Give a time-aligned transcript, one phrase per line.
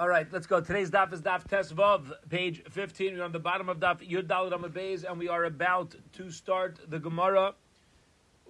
[0.00, 0.62] All right, let's go.
[0.62, 3.18] Today's daf is daf Tesvav, page 15.
[3.18, 6.78] We're on the bottom of daf Yud Dalit Amabez, and we are about to start
[6.88, 7.52] the Gemara.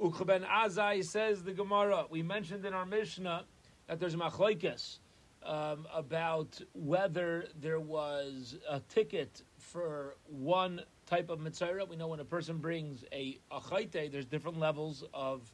[0.01, 2.05] Uchben Azai says the Gemara.
[2.09, 3.47] We mentioned in our Mishnah
[3.89, 4.99] that there's machlokes
[5.45, 11.85] um, about whether there was a ticket for one type of mitzvah.
[11.91, 15.53] We know when a person brings a achayte, there's different levels of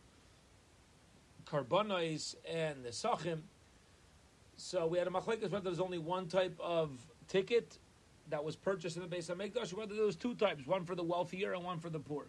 [1.47, 3.39] karbonos and the sachim.
[4.57, 6.91] So we had a machlekes whether there's only one type of
[7.29, 7.79] ticket
[8.31, 11.03] that was purchased in the Beis Hamikdash, whether there was two types, one for the
[11.03, 12.27] wealthier and one for the poor.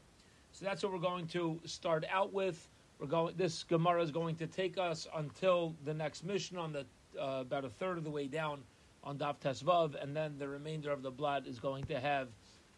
[0.52, 2.70] So that's what we're going to start out with.
[3.00, 3.36] We're going.
[3.38, 6.86] This Gemara is going to take us until the next Mishnah on the
[7.20, 8.64] uh, about a third of the way down
[9.04, 12.28] on Daf Tesvav, and then the remainder of the blatt is going to have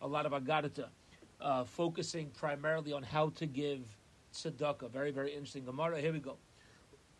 [0.02, 0.88] a lot of agadita,
[1.42, 3.82] uh, focusing primarily on how to give
[4.34, 4.92] tzedakah.
[4.92, 6.00] Very, very interesting Gemara.
[6.02, 6.38] Here we go.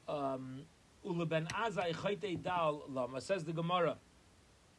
[0.08, 0.64] Um,
[1.06, 3.96] Uleben Azai Chayte Dal Lama says the Gemara.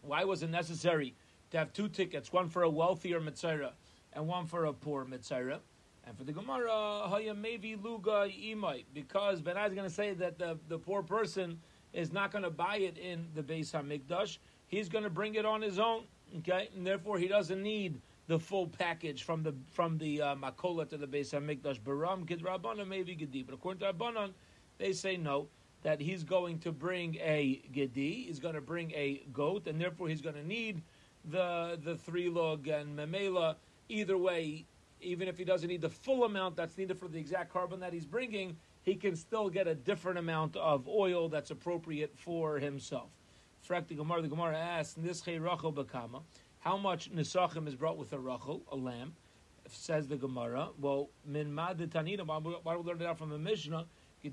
[0.03, 1.15] Why was it necessary
[1.51, 3.73] to have two tickets, one for a wealthier Mitzayra
[4.13, 5.59] and one for a poor Mitzayra?
[6.05, 10.39] And for the Gemara, Haya Mevi Luga Imai, because Ben is going to say that
[10.39, 11.59] the, the poor person
[11.93, 14.39] is not going to buy it in the Beis Hamikdash.
[14.67, 16.05] He's going to bring it on his own,
[16.39, 16.71] okay?
[16.75, 20.97] And therefore, he doesn't need the full package from the from the uh, Makola to
[20.97, 21.81] the Beis Hamikdash.
[21.81, 24.33] Baram Kid Rabbanon maybe Gedi, but according to Rabbanon,
[24.79, 25.49] they say no
[25.83, 30.09] that he's going to bring a gedi, he's going to bring a goat, and therefore
[30.09, 30.83] he's going to need
[31.25, 33.57] the the three log and memela.
[33.89, 34.65] Either way,
[35.01, 37.93] even if he doesn't need the full amount that's needed for the exact karbon that
[37.93, 43.11] he's bringing, he can still get a different amount of oil that's appropriate for himself.
[43.67, 46.23] Frak the Gemara, the Gemara asks, Nischei Rachel Bakama,
[46.61, 49.15] how much Nisachim is brought with a Rachel, a lamb?
[49.69, 50.69] Says the Gemara.
[50.81, 53.87] Well, Min Mad Tanina, why do we learn it out from the Mishnah?
[54.23, 54.29] We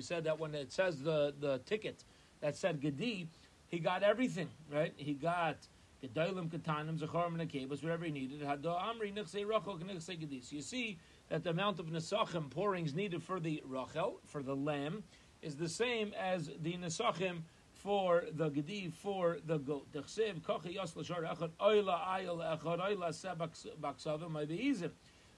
[0.00, 2.04] said that when it says the, the ticket
[2.40, 3.28] that said Gedi,
[3.66, 4.94] he got everything, right?
[4.96, 5.58] He got
[6.02, 8.40] Gedalim Katanim, Zacharim and Akebas, wherever he needed.
[8.40, 10.40] Hado Amri Nichse Rachel Nichse Gedi.
[10.40, 14.56] So you see that the amount of Nesachim pourings needed for the Rachel, for the
[14.56, 15.04] lamb,
[15.42, 17.42] is the same as the Nesachim
[17.74, 19.86] for the Gedi, for the goat.
[19.92, 20.78] Kochi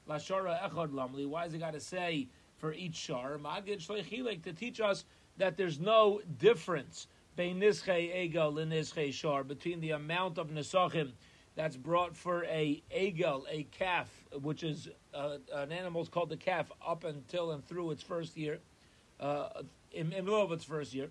[0.09, 1.27] Lashara Echad Lamli.
[1.27, 2.29] Why is it got to say
[2.59, 3.39] for each shar?
[3.39, 5.05] Magid Shleichilek to teach us
[5.37, 7.07] that there's no difference
[7.37, 7.61] between
[9.81, 11.13] the amount of Nesachim
[11.57, 14.09] that's brought for a Egel, a calf,
[14.43, 18.59] which is uh, an animal called the calf up until and through its first year,
[19.21, 19.49] uh,
[19.93, 21.11] in, in middle of its first year,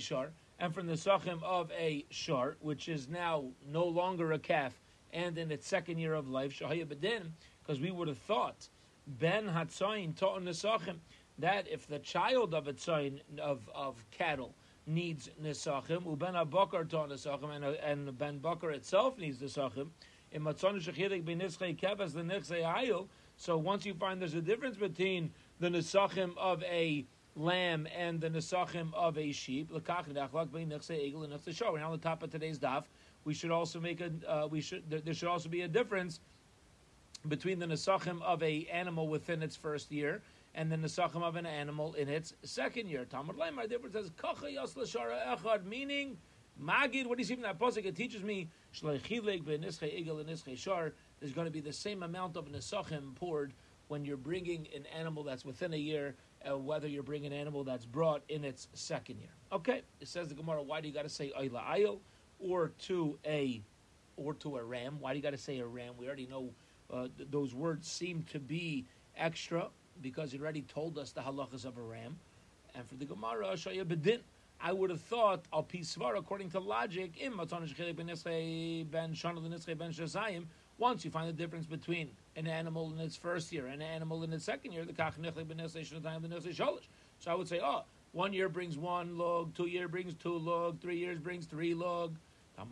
[0.00, 4.80] Shar, and from the Sachim of a Shar, which is now no longer a calf
[5.14, 7.30] and in its second year of life, Shahaya Bedin,
[7.64, 8.68] because we would have thought
[9.06, 10.96] Ben Hatzayin taught Nesachim
[11.38, 14.54] that if the child of a tzayin of, of cattle
[14.86, 19.88] needs Nesachim, Uben Abakar taught Nesachim, and, and Ben Bakar itself needs Nesachim,
[20.32, 24.76] in Matzon Shechidik Benischei Kevas the Nechsei Ayil, so once you find there's a difference
[24.76, 25.30] between
[25.60, 27.04] the Nesachim of a
[27.36, 31.78] lamb and the Nesachim of a sheep, Lekach Nechlak Benischei Egel and Nechsei Shor.
[31.78, 32.84] Now on the top of today's daf,
[33.24, 36.20] we should also make a, uh, we should, there should also be a difference
[37.28, 40.22] between the nesachim of a animal within its first year
[40.54, 43.04] and the nesachim of an animal in its second year.
[43.04, 46.16] Talmud Leimar therefore says kacha l'shara echad, meaning
[46.62, 47.06] magid.
[47.06, 47.84] What do you see from that pasuk?
[47.84, 50.92] It teaches me shleichileg be'nischei igel and shar.
[51.20, 53.52] There's going to be the same amount of nesachim poured
[53.88, 56.14] when you're bringing an animal that's within a year,
[56.48, 59.30] uh, whether you're bringing an animal that's brought in its second year.
[59.52, 60.62] Okay, it says the Gemara.
[60.62, 61.98] Why do you got to say ayla ayil
[62.38, 63.62] or to a
[64.16, 64.98] or to a ram?
[65.00, 65.94] Why do you got to say a ram?
[65.98, 66.50] We already know
[66.92, 68.84] uh, th- those words seem to be
[69.16, 69.68] extra
[70.02, 72.18] because he already told us the halachas of a ram.
[72.74, 74.20] And for the Gemara, Shaya Bedin,
[74.60, 77.12] I would have thought al pisvar according to logic.
[77.20, 77.46] Im ben
[80.76, 84.24] once you find the difference between an animal in its first year and an animal
[84.24, 86.88] in its second year, the kach ben shalish.
[87.20, 90.80] So I would say, oh, one year brings one log, two year brings two log,
[90.80, 92.16] three years brings three log.
[92.56, 92.64] No,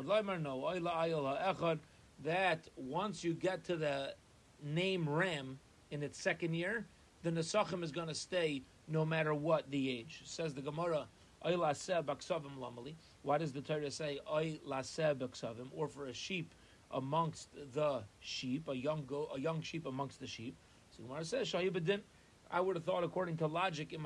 [2.25, 4.15] that once you get to the
[4.63, 5.59] name Ram
[5.91, 6.87] in its second year,
[7.23, 10.23] the Nesachim is going to stay no matter what the age.
[10.25, 11.07] Says the Gemara,
[13.23, 16.55] Why does the Torah say or for a sheep
[16.91, 20.57] amongst the sheep, a young go, a young sheep amongst the sheep?
[20.97, 21.55] So Gemara says.
[22.55, 23.97] I would have thought, according to logic,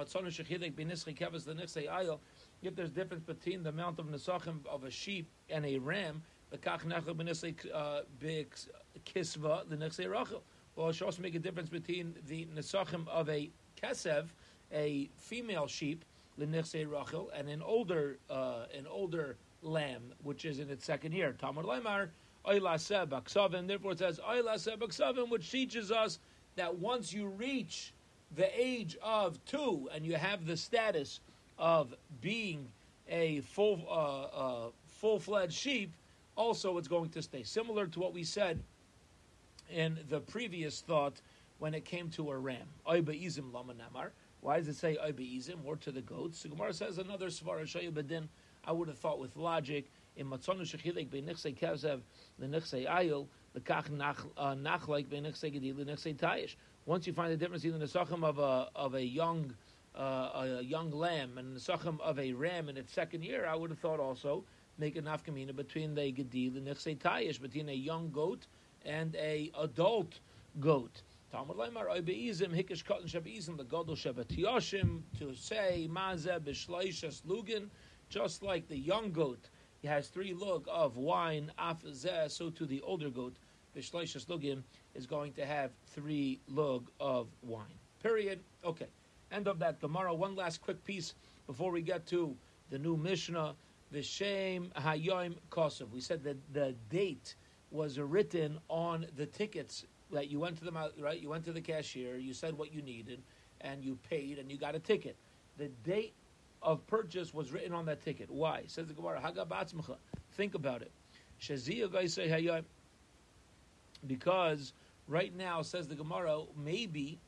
[2.62, 6.84] if there's difference between the amount of Nesachim of a sheep and a ram, V'kach
[6.84, 7.54] nechel b'nisei
[9.04, 10.42] kisva the nechsei rachel.
[10.74, 13.50] Well, it should also make a difference between the nesachim of a
[13.82, 14.26] kesev,
[14.72, 16.04] a female sheep,
[16.36, 21.34] l'nichse Rachel, and an older uh, an older lamb, which is in its second year.
[21.38, 22.08] Tamar Lemar
[22.46, 23.66] Oilaseh Baksavim.
[23.66, 26.18] Therefore, it says Oilaseh Baksavim, which teaches us
[26.56, 27.92] that once you reach
[28.36, 31.20] the age of two and you have the status
[31.58, 32.68] of being
[33.08, 35.92] a full uh, uh, full fledged sheep,
[36.36, 38.62] also it's going to stay similar to what we said
[39.70, 41.20] in the previous thought
[41.58, 42.68] when it came to a ram.
[42.84, 46.42] Why does it say Oibaizim or to the goats?
[46.42, 48.28] The Gemara says another svara shayabadin.
[48.64, 52.00] I would have thought with logic in matzonu shechilek beinichsei kezev
[52.40, 56.56] lenichsei ayil lekach nachlaik beinichsei gedi lenichsei tayish.
[56.84, 59.54] Once you find the difference in the sachem of a of a young
[59.96, 63.54] uh, a young lamb and the sachem of a ram in its second year, I
[63.54, 64.44] would have thought also
[64.78, 68.46] make a nafkamina between the gedil and nechsei tayish, between a young goat
[68.84, 70.20] and a adult
[70.60, 71.02] goat.
[71.32, 74.28] Talmud Leimar Oibeizim Hikish Katan Shabeizim the Godel Shabbat
[75.18, 77.68] to say Mazeh B'Shleishas Lugin,
[78.08, 79.48] just like the young goat
[79.82, 83.36] he has three lug of wine afzeh, so to the older goat
[83.76, 84.62] B'Shleishas Lugin
[84.94, 87.66] is going to have three lug of wine.
[88.02, 88.40] Period.
[88.64, 88.86] Okay.
[89.32, 90.14] End of that Gemara.
[90.14, 91.14] One last quick piece
[91.46, 92.36] before we get to
[92.70, 93.54] the new Mishnah.
[93.96, 95.90] Vishem Hayoim Kosov.
[95.90, 97.34] We said that the date
[97.70, 101.20] was written on the tickets that you went to the right.
[101.20, 102.16] You went to the cashier.
[102.16, 103.22] You said what you needed,
[103.62, 105.16] and you paid, and you got a ticket.
[105.56, 106.14] The date
[106.62, 108.30] of purchase was written on that ticket.
[108.30, 108.64] Why?
[108.66, 109.20] Says the Gemara.
[110.34, 110.90] Think about it.
[114.06, 114.72] Because
[115.08, 117.18] right now, says the Gemara, maybe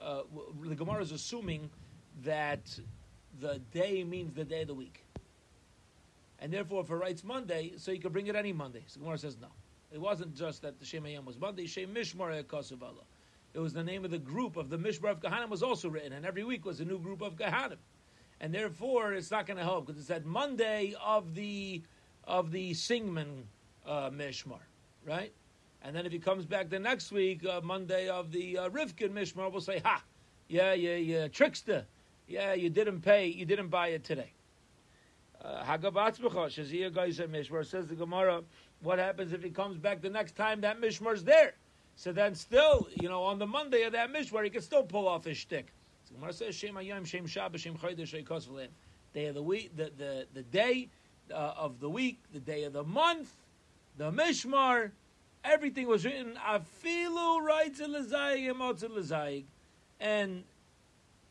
[0.00, 0.22] uh,
[0.62, 1.68] the Gemara is assuming
[2.24, 2.78] that
[3.40, 5.01] the day means the day of the week.
[6.42, 8.82] And therefore, if it writes Monday, so you can bring it any Monday.
[8.88, 9.46] So Gemara says no.
[9.92, 11.66] It wasn't just that the Shem Ayam was Monday.
[11.66, 13.04] Shem Mishmar Kosovala.
[13.54, 16.12] It was the name of the group of the Mishmar of Kahanim was also written,
[16.12, 17.76] and every week was a new group of Kahanim.
[18.40, 21.82] And therefore, it's not going to help because it said Monday of the
[22.24, 23.44] of the Singman
[23.86, 24.62] uh, Mishmar,
[25.06, 25.32] right?
[25.84, 29.10] And then if he comes back the next week, uh, Monday of the uh, Rivkin
[29.10, 30.02] Mishmar, we'll say, ha,
[30.48, 31.86] yeah, yeah, yeah, trickster.
[32.26, 34.32] Yeah, you didn't pay, you didn't buy it today.
[35.44, 38.42] Uh, Hagabatzbecha, Shazia Gaisa Mishmar says the Gemara,
[38.82, 41.54] what happens if he comes back the next time that Mishmar's there?
[41.96, 45.08] So then still, you know, on the Monday of that Mishmar, he can still pull
[45.08, 45.72] off his shtick.
[46.04, 48.68] So Gemara says, Shem Ayam, Shem Shabbos, Shem Chaydesh,
[49.14, 50.88] Day of the week, the, the, the day
[51.30, 53.30] uh, of the week, the day of the month,
[53.98, 54.92] the Mishmar,
[55.44, 59.44] Everything was written afilu right to lezayig
[59.98, 60.44] and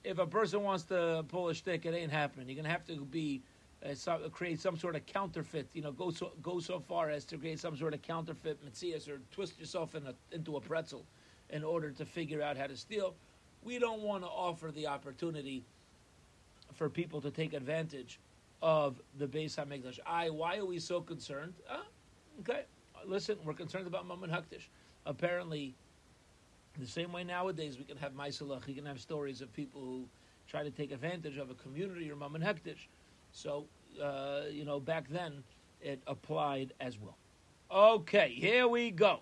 [0.03, 2.49] if a person wants to pull a stick, it ain't happening.
[2.49, 3.41] You're gonna have to be
[3.83, 5.68] uh, so, create some sort of counterfeit.
[5.74, 9.10] You know, go so go so far as to create some sort of counterfeit mitzias
[9.10, 11.06] or twist yourself in a, into a pretzel
[11.50, 13.16] in order to figure out how to steal.
[13.63, 15.63] We don't want to offer the opportunity
[16.74, 18.19] for people to take advantage
[18.62, 20.00] of the Beis Hamikdash.
[20.06, 21.54] I, why are we so concerned?
[21.69, 21.80] Uh,
[22.39, 22.63] okay,
[23.06, 24.68] listen, we're concerned about Mammon Haktish.
[25.06, 25.74] Apparently,
[26.80, 30.06] the same way nowadays we can have Maisalach, you can have stories of people who
[30.48, 32.88] try to take advantage of a community or Mammon Hakdish.
[33.31, 33.68] So,
[34.01, 35.44] uh, you know, back then
[35.81, 37.18] it applied as well.
[37.72, 39.19] Okay, here we go.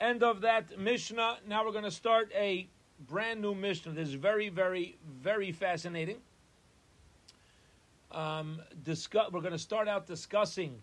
[0.00, 1.38] End of that Mishnah.
[1.46, 2.68] Now we're going to start a
[3.08, 3.92] brand new Mishnah.
[3.92, 6.18] This is very, very, very fascinating.
[8.10, 10.82] Um, discuss, we're going to start out discussing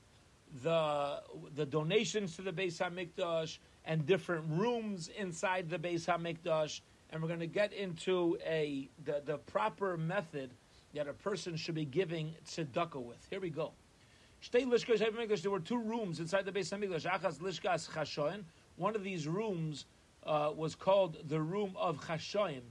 [0.62, 1.22] the
[1.56, 7.28] the donations to the Beis Hamikdash and different rooms inside the Beis Hamikdash, and we're
[7.28, 10.52] going to get into a the, the proper method
[10.94, 13.26] that a person should be giving tzedakah with.
[13.30, 13.72] Here we go.
[14.52, 17.06] There were two rooms inside the Beis Hamikdash.
[17.10, 18.44] Achas lishkas chashoin.
[18.76, 19.86] One of these rooms
[20.26, 22.62] uh, was called the room of chashoin,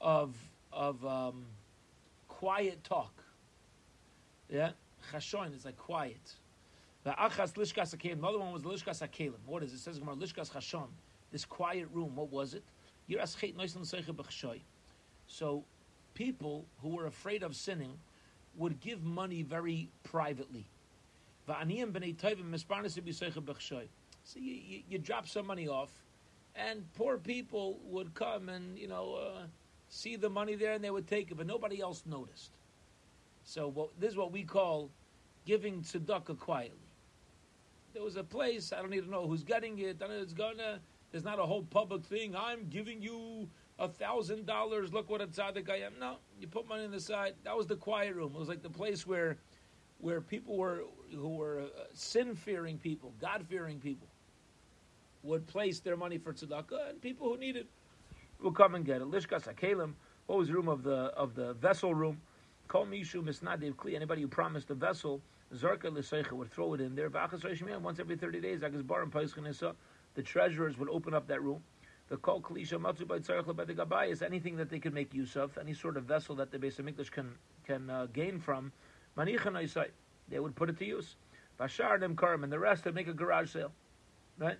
[0.00, 0.36] of
[0.72, 1.44] of um,
[2.28, 3.12] quiet talk.
[4.48, 4.70] Yeah,
[5.12, 6.34] chashoin is like quiet.
[7.02, 8.18] The achas lishkas akelim.
[8.18, 9.40] Another one was lishkas akelim.
[9.46, 9.76] What is it?
[9.76, 10.88] It says Gemara lishkas chashon.
[11.32, 12.14] This quiet room.
[12.14, 12.62] What was it?
[15.26, 15.64] So,
[16.16, 17.92] people who were afraid of sinning
[18.56, 20.66] would give money very privately.
[21.46, 21.60] So
[24.40, 25.92] you, you, you drop some money off,
[26.56, 29.42] and poor people would come and you know uh,
[29.88, 32.50] see the money there, and they would take it, but nobody else noticed.
[33.44, 34.90] So what, this is what we call
[35.44, 36.86] giving tzedakah quietly
[37.96, 40.80] there was a place, I don't even know who's getting it, and it's gonna,
[41.10, 45.26] there's not a whole public thing, I'm giving you a thousand dollars, look what a
[45.26, 45.92] tzaddik I am.
[46.00, 47.34] No, you put money on the side.
[47.44, 48.32] That was the quiet room.
[48.34, 49.36] It was like the place where,
[49.98, 54.08] where people were, who were uh, sin-fearing people, God-fearing people,
[55.22, 57.66] would place their money for tzedakah, and people who needed
[58.40, 59.10] will come and get it.
[59.10, 59.94] Lishkas Akalim,
[60.26, 62.20] what was the room of the, of the vessel room?
[62.68, 63.94] Kol mishu misnadev kli.
[63.94, 65.20] Anybody who promised a vessel,
[65.54, 67.08] zarka l'seicha would throw it in there.
[67.10, 68.60] Once every thirty days.
[68.60, 71.62] The treasurers would open up that room.
[72.08, 75.58] The kol klisha matzu by tzarech lebed is anything that they can make use of,
[75.58, 77.32] any sort of vessel that the of English can
[77.66, 78.72] can uh, gain from.
[79.16, 79.88] Manichan
[80.28, 81.16] they would put it to use.
[81.58, 83.72] Bashar dem karim and the rest would make a garage sale,
[84.38, 84.58] right?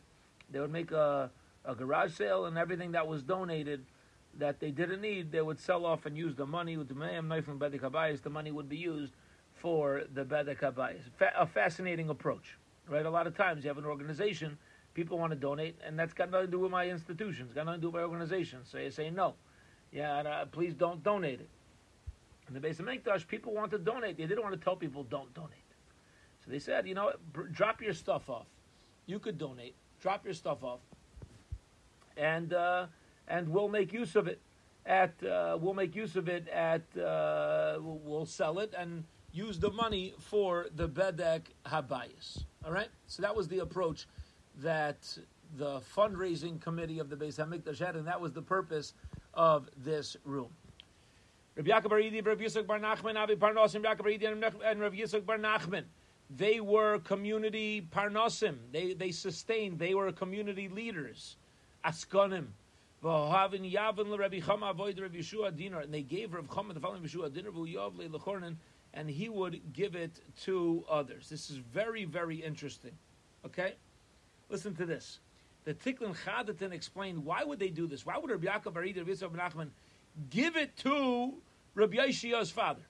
[0.51, 1.31] They would make a,
[1.65, 3.85] a garage sale and everything that was donated
[4.39, 7.27] that they didn't need, they would sell off and use the money with the mayam
[7.27, 8.23] knife and bedek.
[8.23, 9.13] The money would be used
[9.55, 10.61] for the bedek.
[11.17, 12.57] Fa- a fascinating approach,
[12.89, 13.07] right?
[13.07, 14.59] A lot of times you have an organization,
[14.97, 17.81] people want to donate, and that's got nothing to do with my institutions, got nothing
[17.81, 18.61] to do with my organization.
[18.65, 19.35] So you say no,
[19.93, 21.49] yeah, uh, please don't donate it.
[22.49, 24.17] In the Beis Hamikdash, people want to donate.
[24.17, 25.53] They didn't want to tell people don't donate.
[26.45, 27.13] So they said, you know,
[27.53, 28.47] drop your stuff off.
[29.07, 29.75] You could donate.
[30.01, 30.81] Drop your stuff off,
[32.17, 32.53] and.
[32.53, 32.87] Uh,
[33.29, 34.41] and we'll make use of it
[34.85, 39.71] at uh, we'll make use of it at uh, we'll sell it and use the
[39.71, 42.45] money for the bedek habayis.
[42.65, 44.07] All right, so that was the approach
[44.63, 45.19] that
[45.57, 48.95] the fundraising committee of the Beis Hamikdash had, and that was the purpose
[49.35, 50.51] of this room.
[51.57, 55.25] Rabbi Yaakov Bar Rabbi Yisuk Bar Nachman, Avi Parnosim, Yaakov Bar Yidi, and Rabbi Yisuk
[55.25, 55.85] Bar Nachman.
[56.29, 58.57] They were community parnosim.
[58.73, 59.79] They they sustained.
[59.79, 61.37] They were community leaders.
[61.85, 62.47] Askonim.
[63.03, 65.83] V'ohavin yavin Rabbi Chama avoid Rabbi Yeshua dinar.
[65.83, 67.51] And they gave Rav Chama the following Yeshua dinner,
[68.93, 71.29] and he would give it to others.
[71.29, 72.93] This is very, very interesting.
[73.45, 73.75] Okay?
[74.49, 75.19] Listen to this.
[75.65, 78.07] The Tiklin Chadatin explained why would they do this?
[78.07, 79.69] Why would Rabbi Yaakov Arid Rabbi Yisrael Nachman
[80.31, 81.35] give it to
[81.75, 82.83] Rabbi Yeshia's father?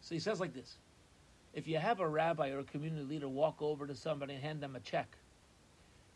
[0.00, 0.76] So he says like this.
[1.52, 4.60] If you have a rabbi or a community leader walk over to somebody and hand
[4.60, 5.08] them a check,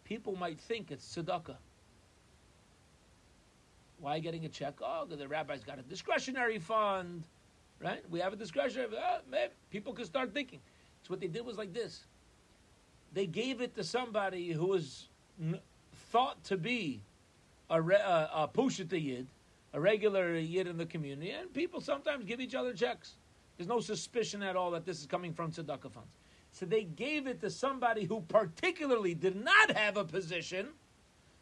[0.04, 1.56] people might think it's tzedakah.
[3.98, 4.74] Why getting a check?
[4.80, 7.24] Oh, the rabbi's got a discretionary fund,
[7.80, 8.02] right?
[8.10, 8.96] We have a discretionary.
[8.96, 10.60] Uh, maybe people can start thinking.
[11.02, 12.04] So what they did was like this:
[13.12, 15.08] they gave it to somebody who was
[16.10, 17.00] thought to be
[17.68, 19.26] a, re- a, a pushita yid,
[19.72, 23.16] a regular yid in the community, and people sometimes give each other checks.
[23.56, 26.16] There's no suspicion at all that this is coming from tzedakah funds.
[26.52, 30.68] So they gave it to somebody who particularly did not have a position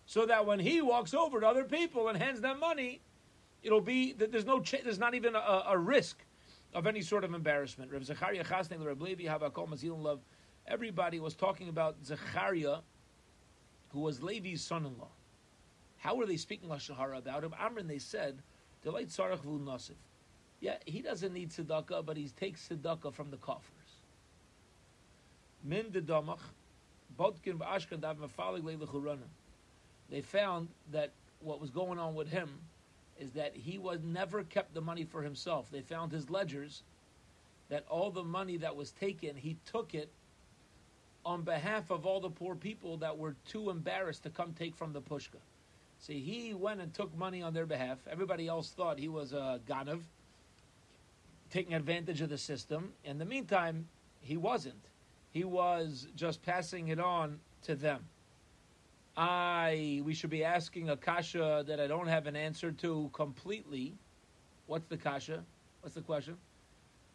[0.05, 3.01] so that when he walks over to other people and hands them money,
[3.63, 6.25] it'll be that there's no ch- there's not even a, a, risk
[6.75, 7.93] of any sort of embarrassment.
[7.93, 10.21] Rav Chasnei, Rav Levi, Havakol Mazil Love,
[10.69, 12.79] everybody was talking about Zechariah,
[13.91, 15.09] who was Levi's son-in-law.
[15.99, 17.55] How were they speaking Lashahara about him?
[17.61, 18.39] Amrin, they said,
[18.83, 19.93] Delight Sarach Nasif.
[20.61, 23.73] Yeah, he doesn't need tzedakah, but he takes tzedakah from the coffers.
[25.65, 26.39] Min de damach,
[27.19, 29.19] bodkin v'ashkan dav leilechuranim
[30.11, 32.49] they found that what was going on with him
[33.21, 35.71] is that he was never kept the money for himself.
[35.71, 36.83] They found his ledgers
[37.69, 40.11] that all the money that was taken, he took it
[41.29, 44.95] on behalf of all the poor people that were too embarrassed to come take from
[44.95, 45.37] the pushka.
[45.99, 47.99] See, he went and took money on their behalf.
[48.11, 50.01] Everybody else thought he was a ganav,
[51.51, 52.95] taking advantage of the system.
[53.05, 53.87] In the meantime,
[54.23, 54.83] he wasn't.
[55.31, 58.07] He was just passing it on to them.
[59.15, 63.93] I we should be asking a kasha that I don't have an answer to completely.
[64.67, 65.45] What's the kasha?
[65.83, 66.39] What's the question?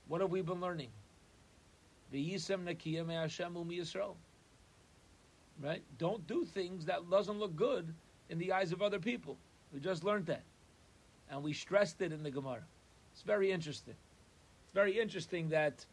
[0.07, 0.89] What have we been learning?
[2.13, 4.15] V'yisem nakiyam Hashem Yisrael.
[5.61, 5.83] Right?
[5.97, 7.93] Don't do things that doesn't look good
[8.29, 9.37] in the eyes of other people.
[9.73, 10.43] We just learned that,
[11.29, 12.63] and we stressed it in the Gemara.
[13.13, 13.95] It's very interesting.
[14.63, 15.85] It's very interesting that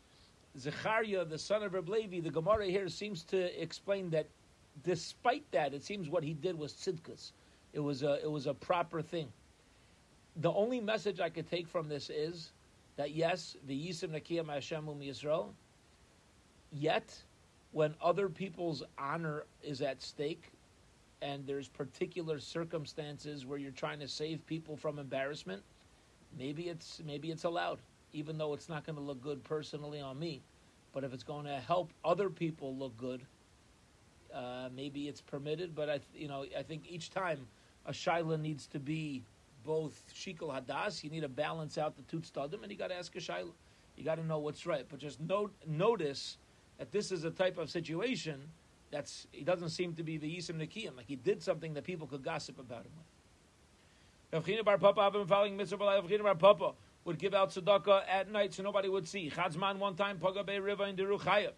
[0.58, 4.26] Zechariah, the son of Reb Levi, the Gemara here seems to explain that
[4.84, 7.32] despite that, it seems what he did was tzidkus.
[7.72, 9.28] It was a it was a proper thing.
[10.36, 12.52] The only message I could take from this is
[12.96, 15.52] that yes, the yisim nakiyam Hashem um Yisrael.
[16.72, 17.22] Yet,
[17.72, 20.52] when other people's honor is at stake,
[21.22, 25.62] and there's particular circumstances where you're trying to save people from embarrassment,
[26.38, 27.78] maybe it's maybe it's allowed,
[28.12, 30.42] even though it's not going to look good personally on me.
[30.92, 33.20] But if it's going to help other people look good,
[34.34, 37.46] uh, maybe it's permitted, but I, you know, I think each time
[37.86, 39.22] a shaila needs to be
[39.64, 41.04] both shikol hadas.
[41.04, 42.22] You need to balance out the two
[42.62, 43.52] and you got to ask a shaila.
[43.96, 44.86] You got to know what's right.
[44.88, 46.38] But just note, notice
[46.80, 48.40] that this is a type of situation
[48.90, 50.96] that's he doesn't seem to be the yisim nikiyim.
[50.96, 52.92] Like he did something that people could gossip about him
[54.32, 54.48] with.
[54.48, 56.72] Rav Bar Papa, I've been following Rav Bar Papa
[57.04, 59.30] would give out tzedakah at night so nobody would see.
[59.30, 61.50] Chadzman one time, Pagabe River in Deruchaya.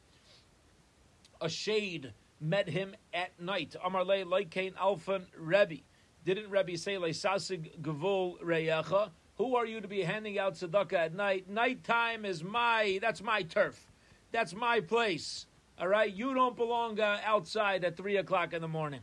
[1.41, 3.77] A shade met him at night.
[3.85, 5.83] Amar le Kain Alfan Rebbe.
[6.25, 9.11] Didn't Rebbe say le sasig gavul reyacha?
[9.37, 11.49] Who are you to be handing out tzedakah at night?
[11.49, 13.92] Nighttime is my, that's my turf.
[14.33, 15.47] That's my place.
[15.79, 16.13] All right?
[16.13, 19.01] You don't belong uh, outside at 3 o'clock in the morning.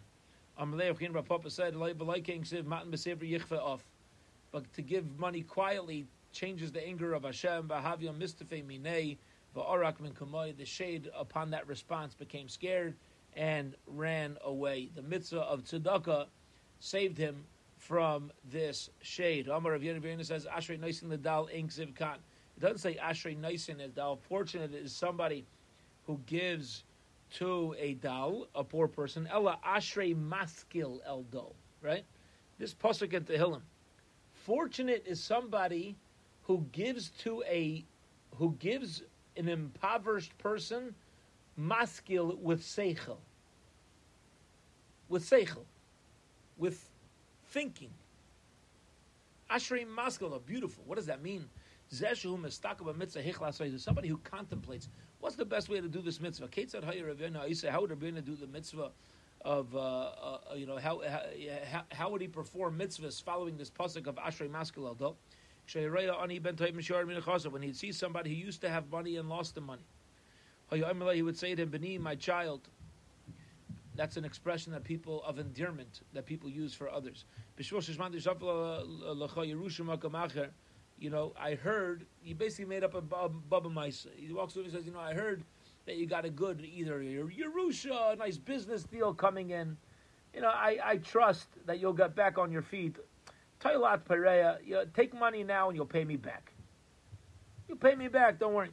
[0.58, 1.76] Papa said,
[4.52, 7.68] but to give money quietly changes the anger of Hashem.
[7.68, 7.76] The
[10.66, 12.96] shade upon that response became scared
[13.36, 14.90] and ran away.
[14.96, 16.26] The mitzvah of tzedakah
[16.80, 17.44] saved him
[17.78, 19.48] from this shade.
[19.48, 22.18] Amar of Yerin says, Ashrei Nisin Ladal Ink Zivkan.
[22.60, 24.18] It doesn't say Ashrei Nisin as Dal.
[24.18, 25.46] Fortunate is somebody
[26.06, 26.84] who gives
[27.36, 29.30] to a dal, a poor person.
[29.32, 31.46] Ella Ashrei Maskil El Do.
[31.82, 32.04] Right?
[32.58, 33.62] This pasuk in Tehillim.
[34.34, 35.96] Fortunate is somebody
[36.44, 37.86] who gives to a
[38.36, 39.04] who gives
[39.38, 40.94] an impoverished person
[41.58, 43.18] maskil with seichel.
[45.08, 45.64] With seichel.
[46.58, 46.90] With
[47.52, 47.92] thinking.
[49.50, 50.84] Ashrei maskil, beautiful.
[50.86, 51.46] What does that mean?
[51.92, 52.48] Somebody
[54.08, 54.90] who contemplates.
[55.20, 56.50] What's the best way to do this mitzvah?
[56.54, 58.92] How would Rabbeinu do the mitzvah
[59.42, 61.02] of, uh, uh, you know, how,
[61.66, 65.16] how, how, would he perform mitzvahs following this pasuk of Ashrei Maskil Aldo?
[67.52, 69.86] When he'd see somebody who used to have money and lost the money,
[70.72, 72.62] he would say to him, Beni, my child.
[73.96, 77.26] That's an expression that people of endearment that people use for others.
[81.00, 84.06] You know, I heard you basically made up a baba mice.
[84.16, 85.44] He walks over and says, "You know, I heard
[85.86, 89.76] that you got a good either your Yerusha, a nice business deal coming in.
[90.36, 92.98] You know, I, I trust that you'll get back on your feet.
[93.60, 96.54] Tailat Perea, you know, take money now and you'll pay me back.
[97.68, 98.70] You pay me back, don't worry.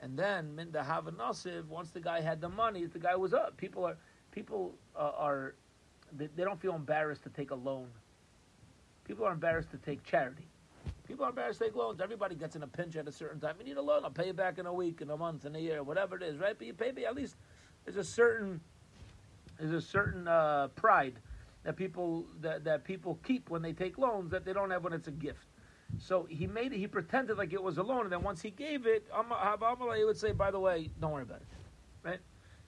[0.00, 3.56] And then Minda Havanasiv, once the guy had the money, the guy was up.
[3.56, 3.96] People are
[4.30, 5.54] people uh, are
[6.16, 7.88] they, they don't feel embarrassed to take a loan.
[9.04, 10.46] People are embarrassed to take charity.
[11.08, 12.02] People are embarrassed to take loans.
[12.02, 13.54] Everybody gets in a pinch at a certain time.
[13.58, 14.04] You need a loan.
[14.04, 16.22] I'll pay you back in a week, in a month, in a year, whatever it
[16.22, 16.56] is, right?
[16.56, 17.34] But you pay me at least.
[17.84, 18.60] There's a certain
[19.58, 21.14] there's a certain uh, pride
[21.64, 24.92] that people that, that people keep when they take loans that they don't have when
[24.92, 25.46] it's a gift.
[25.98, 26.78] So he made it.
[26.78, 30.16] He pretended like it was a loan, and then once he gave it, he would
[30.18, 31.48] say, "By the way, don't worry about it."
[32.02, 32.20] Right?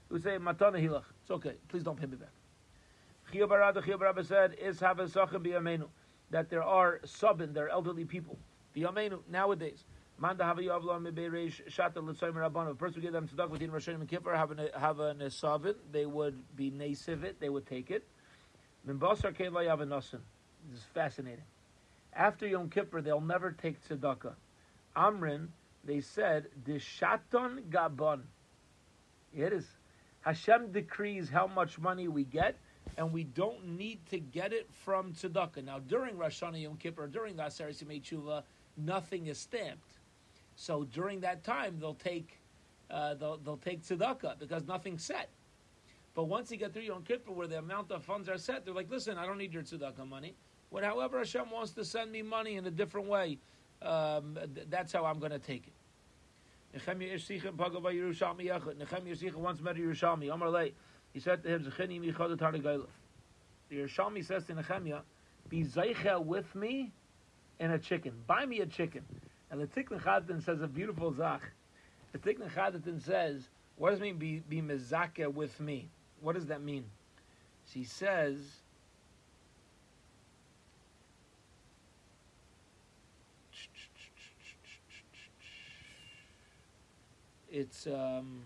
[0.08, 1.04] He would say, "Matana hilach.
[1.20, 1.56] It's okay.
[1.68, 2.30] Please don't pay me back."
[3.30, 5.88] Chiyah Barad said, "Is havasachem biyamenu."
[6.30, 8.38] That there are subin, there are elderly people.
[8.76, 9.84] Nowadays,
[10.18, 14.70] Manda have a person would give them tzedakah within Rosh Hashanah and Kippur, have a
[14.78, 18.04] have a nesavin, they would be nesivit, they would take it.
[18.86, 20.20] Mimbasar kevay have a nasin.
[20.70, 21.44] This is fascinating.
[22.12, 24.34] After Yom Kippur, they'll never take tzedakah.
[24.94, 25.48] Amrin,
[25.84, 28.20] they said, Dishaton gabon.
[29.34, 29.66] It is.
[30.20, 32.56] Hashem decrees how much money we get,
[32.96, 35.64] and we don't need to get it from tzedakah.
[35.64, 38.42] Now, during Rosh Hashanah Yom Kippur, during the Aseret Yimei
[38.76, 39.92] nothing is stamped.
[40.56, 42.38] So during that time, they'll take
[42.90, 45.28] uh, they'll, they'll take tzedakah because nothing's set.
[46.14, 48.74] But once you get through Yom Kippur, where the amount of funds are set, they're
[48.74, 50.34] like, listen, I don't need your tzedakah money.
[50.70, 53.38] When, however, Hashem wants to send me money in a different way,
[53.82, 55.72] um, th- that's how I'm going to take it.
[56.78, 57.44] Nechemia
[59.34, 60.32] once met a Yerushalmi.
[60.32, 60.70] Amar.
[61.12, 62.86] He said to him, Zechini michad
[63.68, 65.00] The Yerushalmi says to Nehemiah,
[65.48, 66.92] be zeicha with me
[67.58, 68.12] and a chicken.
[68.26, 69.02] Buy me a chicken.
[69.50, 71.42] And the Chadatin says a beautiful zach.
[72.12, 74.60] The Chadatin says, what does it mean be, be
[75.32, 75.88] with me?
[76.20, 76.84] What does that mean?
[77.72, 78.36] She says,
[87.50, 88.42] it's um,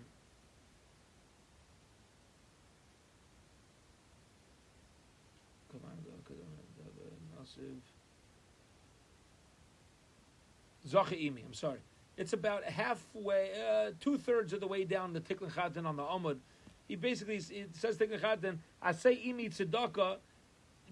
[10.89, 11.81] Zachaimi, I'm sorry.
[12.17, 16.05] It's about halfway, uh, two thirds of the way down the Tiklin Chadatin on the
[16.05, 16.39] Amud.
[16.87, 20.19] He basically it says Tiklin Chadatin, I say imi tzedakah,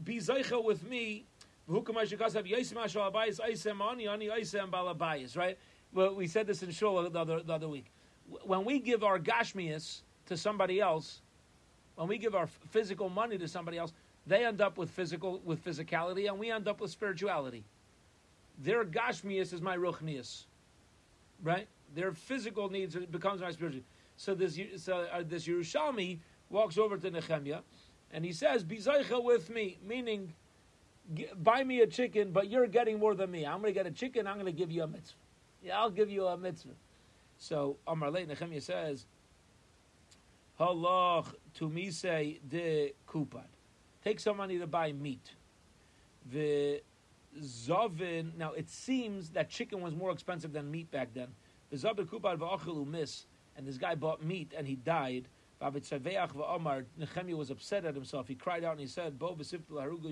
[0.03, 1.27] be zeicha with me.
[1.69, 1.85] Right?
[5.95, 7.93] Well, we said this in Shul the other, the other week.
[8.45, 11.21] When we give our gashmias to somebody else,
[11.95, 13.93] when we give our physical money to somebody else,
[14.27, 17.65] they end up with physical with physicality, and we end up with spirituality.
[18.59, 20.45] Their gashmias is my ruchnias,
[21.43, 21.67] right?
[21.95, 23.83] Their physical needs becomes my spiritual.
[24.17, 27.61] So this so, uh, this Yerushalmi walks over to Nehemiah,
[28.13, 30.35] and he says, "Bizaycha with me," meaning,
[31.37, 33.45] buy me a chicken, but you're getting more than me.
[33.45, 34.27] I'm going to get a chicken.
[34.27, 35.17] I'm going to give you a mitzvah.
[35.63, 36.75] Yeah, I'll give you a mitzvah.
[37.39, 39.07] So Amar Le Nehemiah says,
[40.61, 43.49] "Halach to me say de kupad."
[44.05, 45.33] Take some money to buy meat.
[46.31, 46.83] The
[47.41, 48.37] Zavin.
[48.37, 51.29] Now it seems that chicken was more expensive than meat back then.
[51.71, 55.29] The Zavin Kupad v'achilu miss, and this guy bought meat and he died.
[55.61, 58.27] Nehemiah was upset at himself.
[58.27, 59.39] He cried out and he said, "Bo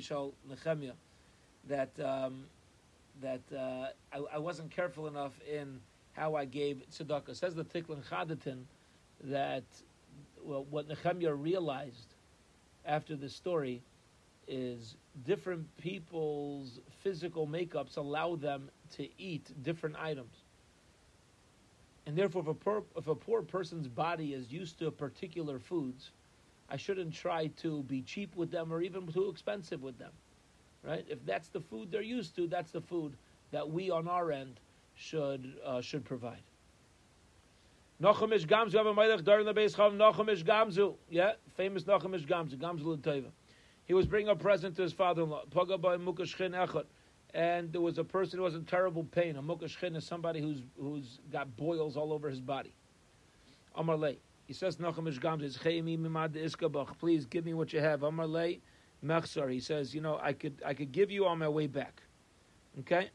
[0.00, 0.92] shal Nehemiah,"
[1.66, 2.44] that um,
[3.20, 5.80] that uh, I, I, wasn't careful enough in
[6.12, 7.34] how I gave tzedakah.
[7.34, 8.62] Says the Tiklin Chadatin
[9.24, 9.64] that
[10.42, 12.14] well, what Nehemiah realized
[12.84, 13.82] after this story
[14.46, 14.96] is
[15.26, 20.44] different people's physical makeups allow them to eat different items.
[22.06, 26.10] And therefore, if a, poor, if a poor person's body is used to particular foods,
[26.68, 30.12] I shouldn't try to be cheap with them or even too expensive with them.
[30.82, 31.04] Right?
[31.08, 33.14] If that's the food they're used to, that's the food
[33.50, 34.60] that we on our end
[34.94, 36.42] should uh, should provide.
[38.00, 38.94] Nachum Ish Gamzu have a
[40.42, 40.94] Gamzu.
[41.10, 43.28] Yeah, famous Nachum Ish Gamzu, Gamzu L'Teva.
[43.90, 45.46] He was bringing a present to his father-in-law.
[45.52, 46.84] Mukashchin.
[47.34, 49.34] And there was a person who was in terrible pain.
[49.34, 52.72] A Mukashchin is somebody who's who's got boils all over his body.
[53.74, 54.12] Amar.
[54.46, 56.98] He says Mimad Iskabach.
[57.00, 58.04] Please give me what you have.
[58.04, 58.60] Amar Lei
[59.04, 59.50] Mechsar.
[59.50, 62.00] He says, you know, I could I could give you on my way back.
[62.78, 63.10] Okay?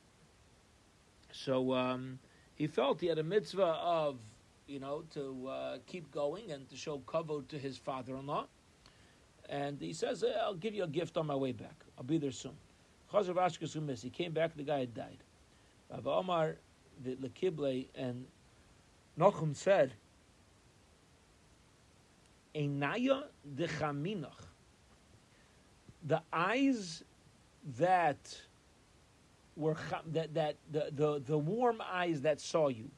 [1.32, 2.20] So um,
[2.56, 4.18] he felt he had a mitzvah of
[4.68, 8.48] you know, to uh, keep going and to show kavod to his father-in-law.
[9.50, 11.84] And he says, eh, "I'll give you a gift on my way back.
[11.98, 12.58] I'll be there soon."
[13.12, 14.02] Chazav Ashkesumis.
[14.02, 14.56] He came back.
[14.56, 15.18] The guy had died.
[15.90, 16.58] Rav Omar
[17.04, 18.26] the Lekible and
[19.20, 19.94] Nochum said,
[22.56, 23.24] "Einaya
[23.56, 24.48] dechaminach."
[26.04, 27.04] The eyes
[27.78, 28.42] that
[29.56, 29.78] were
[30.08, 32.90] that that the, the the warm eyes that saw you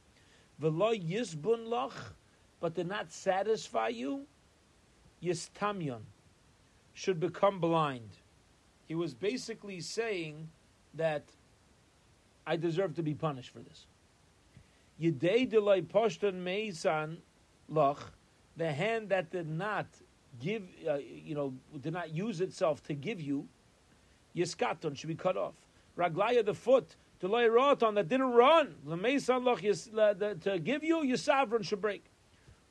[0.62, 2.16] V'lo yisbun loch,
[2.60, 4.26] but did not satisfy you,
[5.22, 6.02] yistamyon,
[6.98, 8.10] should become blind.
[8.88, 10.50] He was basically saying
[10.96, 11.22] that
[12.48, 13.86] I deserve to be punished for this.
[15.00, 17.18] Yidei delay poshtan meisan
[17.70, 18.14] loch,
[18.56, 19.86] the hand that did not
[20.42, 23.48] give, uh, you know, did not use itself to give you,
[24.36, 25.54] yiskaton should be cut off.
[25.96, 28.74] Raglaya the foot to lay rotan that didn't run.
[28.90, 32.06] To give you, your sovereign should break.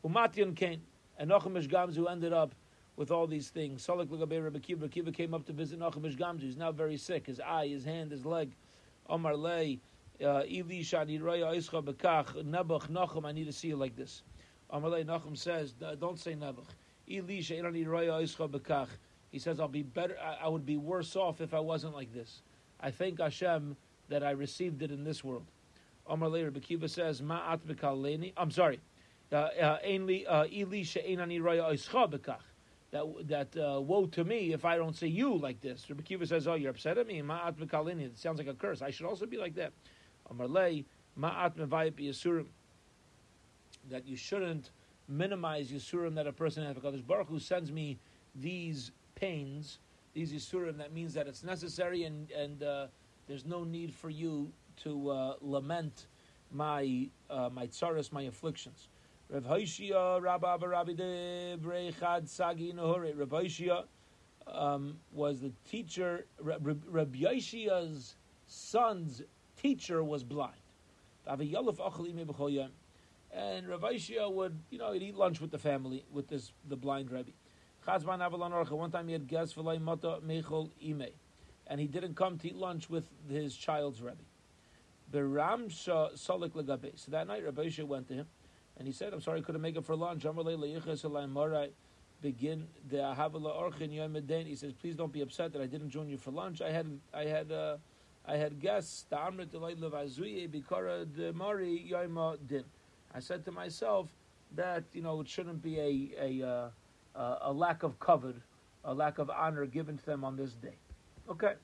[0.04, 0.82] Umatian came.
[1.16, 2.52] And Nachum Ish Gamzu ended up
[2.96, 3.82] with all these things.
[3.82, 4.88] Salak Lagabe Rabbi Kiva.
[4.88, 6.42] Kiva came up to visit Nachum Ish Gamzu.
[6.42, 7.26] He's now very sick.
[7.26, 8.52] His eye, his hand, his leg.
[9.08, 9.78] Omar Lei.
[10.24, 12.32] Uh, Ili Shani Raya Ischa Bekach.
[12.42, 14.22] Nebuch Nachum, I need to see you like this.
[14.70, 16.68] Omar Lei Nachum says, don't say Nebuch.
[17.06, 18.88] Ili Shani Raya Ischa Bekach.
[19.30, 22.40] He says, I'll be better, I would be worse off if I wasn't like this.
[22.80, 23.76] I thank Hashem
[24.08, 25.44] that I received it in this world.
[26.06, 28.32] Omar later, Bekiva says, Ma'at bekaleni.
[28.36, 28.80] I'm sorry.
[29.32, 29.78] Uh, uh,
[30.28, 30.46] uh,
[32.90, 35.88] that that uh, woe to me if I don't say you like this.
[35.88, 38.04] Rabbi Kiva says, "Oh, you're upset at me." Ma'at bekaleni.
[38.04, 38.82] It sounds like a curse.
[38.82, 39.72] I should also be like that.
[40.30, 40.84] Amar lei
[41.18, 42.46] ma'at mevayit yisurim.
[43.90, 44.70] That you shouldn't
[45.08, 47.98] minimize yisurim that a person has because Baruch Hu sends me
[48.34, 49.78] these pains,
[50.14, 50.78] these yisurim.
[50.78, 52.86] That means that it's necessary and and uh,
[53.26, 54.52] there's no need for you
[54.84, 56.06] to uh, lament
[56.52, 58.88] my uh, my tsaras, my afflictions.
[59.28, 63.12] Rav Hoshia, Rabba Rabbi Brechad Sagi Nahore.
[63.18, 63.84] Rav Hoshia
[64.46, 66.26] um, was the teacher.
[66.40, 68.14] Rabbi Yoshia's
[68.46, 69.22] son's
[69.56, 70.54] teacher was blind.
[71.26, 71.40] And
[73.68, 77.10] Rav Hoshia would, you know, he'd eat lunch with the family with this the blind
[77.10, 77.32] Rebbe.
[77.84, 81.08] One time he had guests for Mata Mechol Ime
[81.66, 84.22] and he didn't come to eat lunch with his child's Rebbe.
[85.12, 85.30] So
[87.10, 88.26] that night, Rabbi Yisha went to him,
[88.78, 90.24] and he said, "I'm sorry, I couldn't make it for lunch."
[92.22, 96.08] Begin the Ahavala Orchin Yom He says, "Please don't be upset that I didn't join
[96.08, 96.62] you for lunch.
[96.62, 97.76] I had, I had, uh,
[98.24, 99.04] I had guests.
[99.10, 102.64] The Amrit Levazuye Bikara de Mari Yom Din."
[103.14, 104.08] I said to myself
[104.54, 106.72] that you know it shouldn't be a a,
[107.14, 108.36] uh, a lack of covet,
[108.84, 110.76] a lack of honor given to them on this day.
[111.28, 111.54] Okay.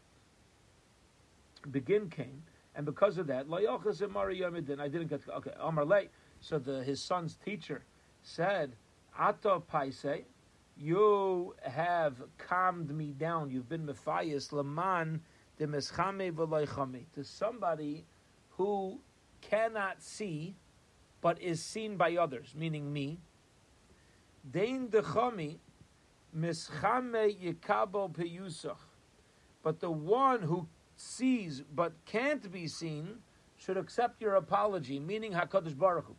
[1.70, 2.42] Begin came,
[2.75, 5.53] and because of that, I didn't get okay.
[5.59, 6.09] Amar lay.
[6.42, 7.85] So the his son's teacher
[8.20, 8.74] said,
[9.16, 10.24] "Ata paise,
[10.76, 13.48] you have calmed me down.
[13.50, 15.22] You've been mephayis laman
[15.57, 18.05] de meschame v'loichame to somebody
[18.50, 19.00] who
[19.40, 20.57] cannot see,
[21.20, 23.20] but is seen by others, meaning me.
[24.50, 25.61] Dein dechami
[26.37, 28.78] mischame yikabo peyusach."
[29.62, 33.22] But the one who sees but can't be seen
[33.57, 36.16] should accept your apology, meaning Hakadosh Baruch Hu.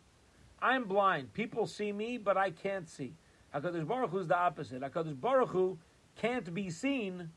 [0.64, 1.34] I'm blind.
[1.34, 3.12] People see me, but I can't see.
[3.54, 4.80] Hakadosh Baruch Hu is the opposite.
[4.80, 5.78] Hakadosh Baruch Hu
[6.16, 7.28] can't be seen,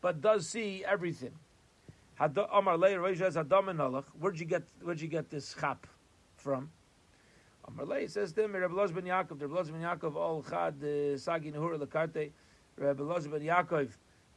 [0.00, 1.30] but does see everything.
[2.18, 2.40] Where'd
[4.40, 5.86] you get Where'd you get this chap
[6.36, 6.70] from?
[7.68, 10.74] Amar says to him, Rabbi ben Yaakov, Rabbi Loz ben Yaakov, all chad
[11.20, 12.32] sagi nehura lekarte.
[12.76, 13.88] Rabbi Loz ben Yaakov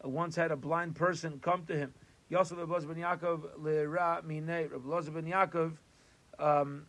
[0.04, 1.92] once had a blind person come to him.
[2.30, 4.72] Yosef Rabbi Loz ben Yaakov le'ra minei.
[4.72, 5.72] Rabbi ben Yaakov
[6.40, 6.86] um,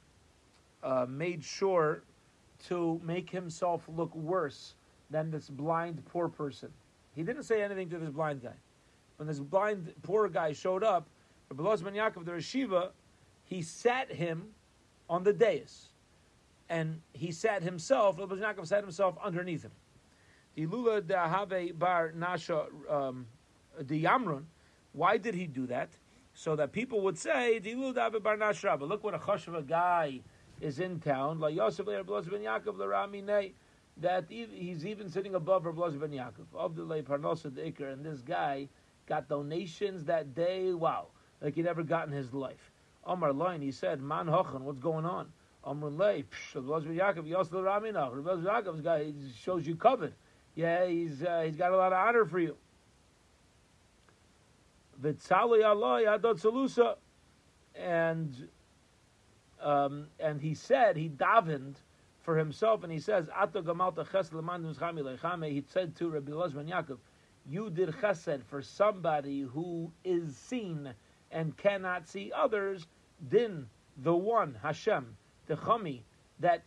[0.82, 2.02] uh, made sure
[2.66, 4.74] to make himself look worse
[5.10, 6.70] than this blind poor person.
[7.14, 8.54] He didn't say anything to this blind guy.
[9.16, 11.08] When this blind poor guy showed up,
[11.50, 12.90] Rabbi Lozman Yaakov, the Reshiva,
[13.44, 14.48] he sat him
[15.08, 15.88] on the dais.
[16.68, 19.72] And he sat himself, Rabbi Yaakov sat himself underneath him.
[20.54, 23.26] The Lula de bar Nasha um,
[23.80, 24.44] Yamrun,
[24.92, 25.90] why did he do that?
[26.34, 30.20] So that people would say, Lula de bar Nasha, but look what a guy
[30.60, 31.40] is in town.
[31.40, 33.24] La Yosef le Rabbi ben Yaakov le Rami
[34.00, 36.46] that he's even sitting above Rabbi ben Yaakov.
[36.54, 38.68] Of the lay Parnosa de Iker, and this guy
[39.06, 40.72] got donations that day.
[40.72, 41.08] Wow,
[41.40, 42.70] like he never got in his life.
[43.06, 45.32] Omar Loin, he said, Man Hochen, what's going on?
[45.64, 50.14] Omar Lay, Rabbi ben Yaakov, Yosef le Rami Rabbi ben Yaakov's guy shows you covered.
[50.54, 52.56] Yeah, he's uh, he's got a lot of honor for you.
[55.00, 56.96] V'tzalei Allah yadot salusa,
[57.76, 58.48] and
[59.62, 61.76] um, and he said, he davened
[62.22, 64.30] for himself, and he says, Ato gamalta ches
[65.50, 66.98] He said to Rabbi Lozman Yaakov,
[67.46, 70.92] you did chesed for somebody who is seen
[71.30, 72.86] and cannot see others,
[73.30, 73.66] din,
[73.96, 75.16] the one, Hashem,
[75.46, 76.02] the chami,
[76.40, 76.62] that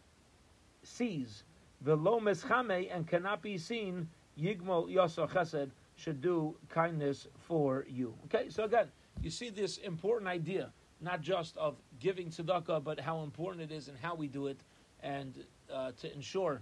[0.84, 1.44] sees,
[1.82, 8.16] the lomes chame, and cannot be seen, yigmol yoso chesed, should do kindness for you.
[8.26, 8.88] Okay, so again,
[9.22, 13.88] you see this important idea not just of giving tzedakah, but how important it is
[13.88, 14.60] and how we do it,
[15.02, 16.62] and uh, to ensure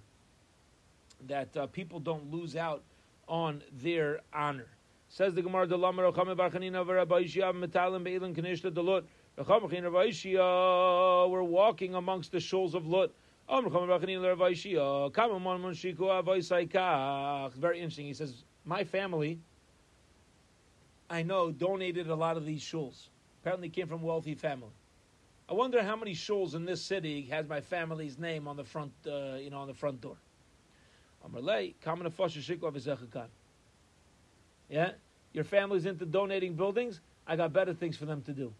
[1.27, 2.83] that uh, people don't lose out
[3.27, 4.67] on their honor.
[5.07, 9.05] Says the Gemara, "Dalamar Racham Barchanina v'Rabbi Metalim Be'ilim Kanishta Delut."
[9.37, 10.11] Racham Rabbi
[11.31, 13.11] We're walking amongst the shoals of Lut.
[13.47, 13.65] Very
[17.79, 18.05] interesting.
[18.05, 19.39] He says, "My family,
[21.09, 23.07] I know, donated a lot of these shuls."
[23.41, 24.69] Apparently came from wealthy family.
[25.49, 28.91] I wonder how many shuls in this city has my family's name on the front,
[29.07, 30.17] uh, you know, on the front door.
[34.69, 34.91] Yeah,
[35.33, 37.01] your family's into donating buildings.
[37.25, 38.53] I got better things for them to do.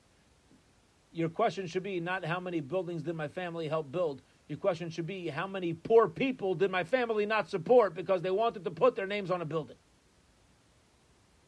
[1.12, 4.24] Your question should be not how many buildings did my family help build.
[4.48, 8.32] Your question should be how many poor people did my family not support because they
[8.32, 9.78] wanted to put their names on a building.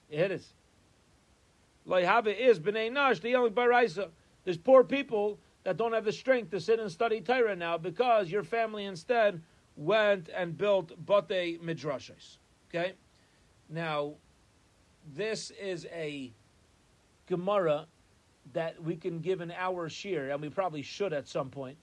[0.07, 0.53] It is.
[1.87, 4.09] Loihava is b'nei nash the young baraisa.
[4.43, 8.31] There's poor people that don't have the strength to sit and study Torah now because
[8.31, 9.41] your family instead
[9.75, 12.37] went and built bate midrashes.
[12.69, 12.93] Okay,
[13.69, 14.13] now
[15.13, 16.31] this is a
[17.27, 17.87] Gemara
[18.53, 21.77] that we can give an hour shiur, and we probably should at some point,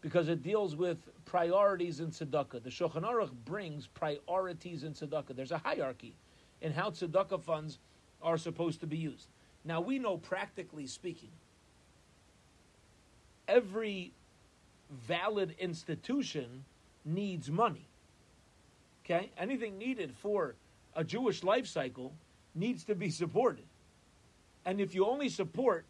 [0.00, 2.62] because it deals with priorities in tzedakah.
[2.62, 5.36] The Shulchan Aruch brings priorities in tzedakah.
[5.36, 6.16] There's a hierarchy
[6.62, 7.78] in how tzedakah funds
[8.22, 9.28] are supposed to be used.
[9.64, 11.30] Now, we know, practically speaking,
[13.48, 14.12] every
[14.90, 16.64] valid institution
[17.04, 17.86] needs money.
[19.04, 19.30] Okay?
[19.38, 20.54] Anything needed for
[20.94, 22.12] a Jewish life cycle
[22.54, 23.64] needs to be supported.
[24.64, 25.84] And if you only support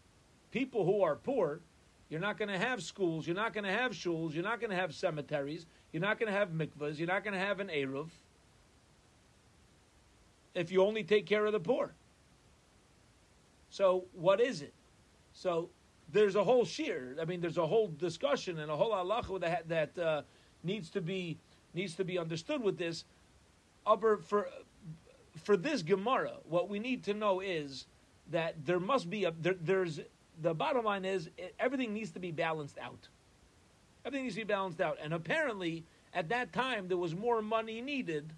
[0.50, 1.60] people who are poor,
[2.08, 4.70] you're not going to have schools, you're not going to have shuls, you're not going
[4.70, 7.68] to have cemeteries, you're not going to have mikvahs, you're not going to have an
[7.68, 8.08] Eruv
[10.54, 11.92] if you only take care of the poor.
[13.70, 14.72] So what is it?
[15.34, 15.68] So
[16.12, 17.20] there's a whole shiur.
[17.20, 20.22] I mean, there's a whole discussion and a whole halacha that that uh,
[20.62, 21.38] needs to be
[21.74, 23.04] needs to be understood with this.
[23.86, 24.48] Upper for
[25.42, 27.86] for this Gemara, what we need to know is
[28.30, 30.00] that there must be a there, there's
[30.42, 33.08] the bottom line is everything needs to be balanced out.
[34.04, 37.80] Everything needs to be balanced out, and apparently at that time there was more money
[37.80, 38.32] needed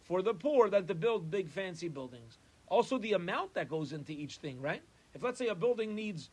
[0.00, 2.38] for the poor than to build big fancy buildings.
[2.68, 4.82] Also, the amount that goes into each thing, right?
[5.14, 6.30] If let's say a building needs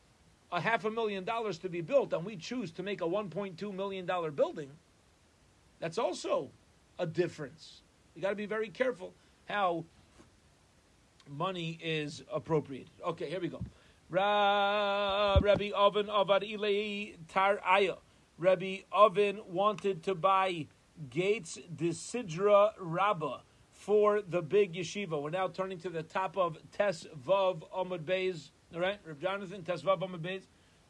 [0.51, 3.73] a half a million dollars to be built and we choose to make a $1.2
[3.73, 4.69] million building,
[5.79, 6.49] that's also
[6.97, 7.81] a difference.
[8.15, 9.13] You got to be very careful
[9.47, 9.85] how
[11.29, 12.89] money is appropriated.
[13.05, 13.61] Okay, here we go.
[14.09, 17.95] Rabbi Oven Avad Tar Aya.
[18.37, 20.65] Rabbi Oven wanted to buy
[21.09, 25.21] Gates de Sidra Rabbah for the big yeshiva.
[25.21, 28.49] We're now turning to the top of Tes Vav Amud Beis.
[28.73, 30.43] All right, Reb Jonathan Tes Vav Amud Beis.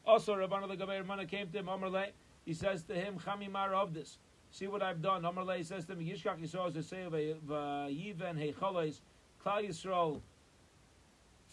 [0.06, 1.66] Also, Rabban Legaber Mana came to him.
[1.66, 2.08] Amrle.
[2.44, 4.18] He says to him, Chamimar of this.
[4.50, 5.22] See what I've done.
[5.22, 9.00] Amrle says to him, Yishkach Yisrael Yiven Heichalois.
[9.42, 10.20] Klal Yisrael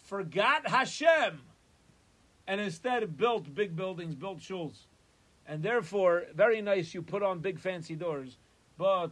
[0.04, 1.40] forgot Hashem
[2.46, 4.86] and instead built big buildings, built shuls.
[5.46, 8.36] And therefore, very nice you put on big fancy doors,
[8.76, 9.10] but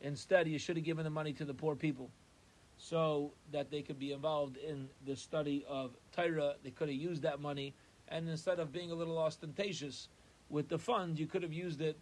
[0.00, 2.10] instead you should have given the money to the poor people
[2.76, 6.54] so that they could be involved in the study of Torah.
[6.62, 7.74] They could have used that money,
[8.08, 10.08] and instead of being a little ostentatious
[10.48, 11.98] with the fund, you could have used it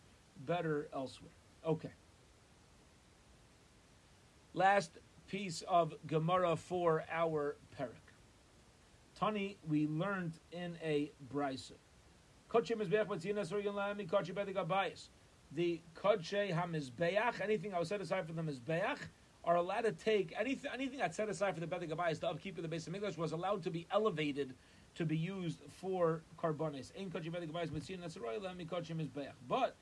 [0.47, 1.31] better elsewhere.
[1.67, 1.93] Okay.
[4.53, 7.89] Last piece of Gemara for our parak.
[9.19, 11.73] Tani, we learned in a brisa.
[12.53, 12.61] The
[15.95, 18.99] Kodshe HaMizbeach, anything I was set aside for the Mizbeach,
[19.45, 22.57] are allowed to take anything, anything that's set aside for the Bedek HaBayis, the upkeep
[22.57, 24.55] of the base of English, was allowed to be elevated
[24.95, 26.93] to be used for karbonos.
[29.49, 29.77] But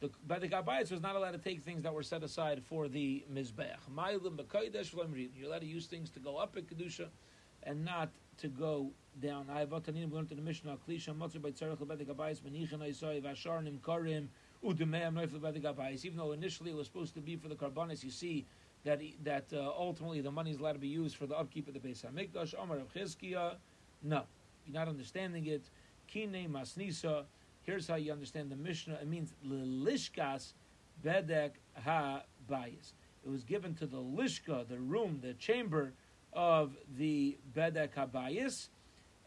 [0.00, 3.24] the Bedek HaBayis was not allowed to take things that were set aside for the
[3.32, 3.78] Mizbeach.
[5.36, 7.08] You're allowed to use things to go up in Kedusha
[7.62, 9.48] and not to go down.
[9.50, 13.22] I have Atanim learned in the Mishnah, Klisha, Motzir by Tzarech, Bedek HaBayis, Menichan, Isai,
[13.22, 14.28] Vashar, Nimkarim.
[14.66, 18.46] Even though initially it was supposed to be for the karbonos, you see
[18.84, 21.74] that that uh, ultimately the money is allowed to be used for the upkeep of
[21.74, 22.54] the Beis Hamikdash.
[22.60, 23.54] Amar of Chizkiah,
[24.02, 24.22] no,
[24.66, 25.64] you're not understanding it.
[26.06, 27.24] Kine Masnisa.
[27.62, 28.98] Here's how you understand the Mishnah.
[29.00, 30.52] It means lishkas
[31.02, 32.92] bedek ha bayis.
[33.24, 35.94] It was given to the lishka, the room, the chamber
[36.34, 38.68] of the bedek habayis,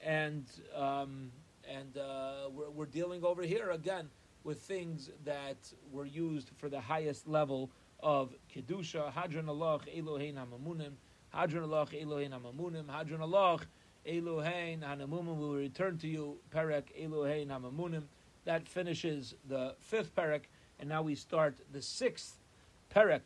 [0.04, 1.32] and um,
[1.68, 4.10] and uh, we're, we're dealing over here again
[4.44, 5.58] with things that
[5.92, 7.72] were used for the highest level
[8.08, 9.12] of kedusha.
[9.12, 10.94] Hadron Allah Elohein Hamamunim.
[11.34, 12.90] Hadron Allah Elohein Hamamunim.
[12.90, 13.60] Hadron Allah
[14.08, 15.36] Elohein Hanamunim.
[15.36, 16.38] We will return to you.
[16.56, 18.04] Perek Elohein Hamamunim.
[18.46, 20.44] That finishes the fifth perek,
[20.80, 22.38] and now we start the sixth
[22.96, 23.24] perek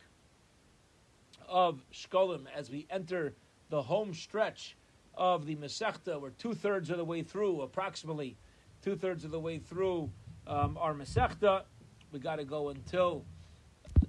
[1.48, 3.34] of Shkolim as we enter
[3.70, 4.76] the home stretch
[5.14, 6.20] of the Masechta.
[6.20, 8.36] We're two thirds of the way through, approximately
[8.82, 10.10] two thirds of the way through
[10.48, 11.62] um, our Masechta.
[12.10, 13.24] We got to go until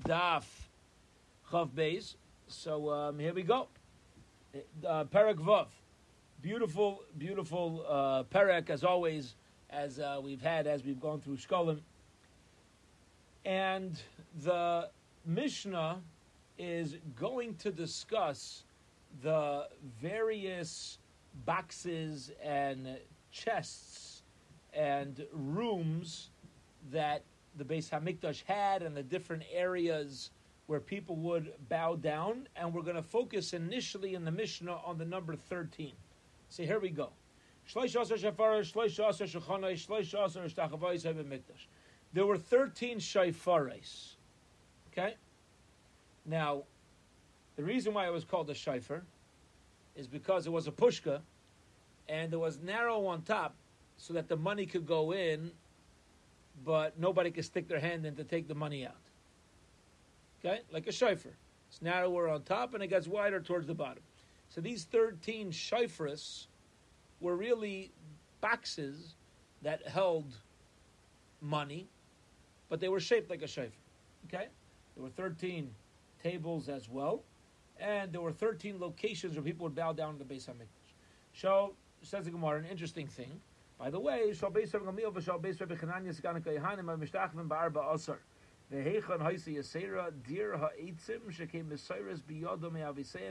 [0.01, 0.43] Daf
[1.49, 2.15] Chaf Beis.
[2.47, 3.67] So um, here we go.
[4.88, 5.67] Uh, Perek Vav.
[6.41, 9.36] Beautiful, beautiful uh, Perek, as always,
[9.69, 11.79] as uh, we've had as we've gone through Shkolim.
[13.45, 13.99] And
[14.43, 14.89] the
[15.25, 16.01] Mishnah
[16.58, 18.63] is going to discuss
[19.21, 19.67] the
[20.01, 20.97] various
[21.45, 22.97] boxes and
[23.32, 24.23] chests
[24.73, 26.29] and rooms
[26.91, 27.23] that
[27.57, 30.31] the Beis Hamikdash had and the different areas
[30.67, 32.47] where people would bow down.
[32.55, 35.91] And we're going to focus initially in the Mishnah on the number 13.
[36.49, 37.09] So here we go.
[42.13, 44.15] There were 13 shayfaris.
[44.91, 45.15] Okay?
[46.25, 46.63] Now,
[47.55, 49.01] the reason why it was called a shayfar
[49.95, 51.21] is because it was a pushka
[52.09, 53.55] and it was narrow on top
[53.97, 55.51] so that the money could go in
[56.65, 58.95] but nobody can stick their hand in to take the money out.
[60.43, 61.31] Okay, like a shofar.
[61.69, 64.03] It's narrower on top and it gets wider towards the bottom.
[64.49, 66.45] So these 13 shofars
[67.19, 67.91] were really
[68.41, 69.15] boxes
[69.63, 70.35] that held
[71.41, 71.87] money,
[72.69, 73.71] but they were shaped like a shofar.
[74.27, 74.47] Okay?
[74.95, 75.73] There were 13
[76.21, 77.23] tables as well,
[77.79, 80.93] and there were 13 locations where people would bow down to the Beis Hamikdash.
[81.33, 83.41] So, says the Gemara, an interesting thing.
[83.77, 84.31] By the way,
[88.71, 90.57] Haisi Yasera Dir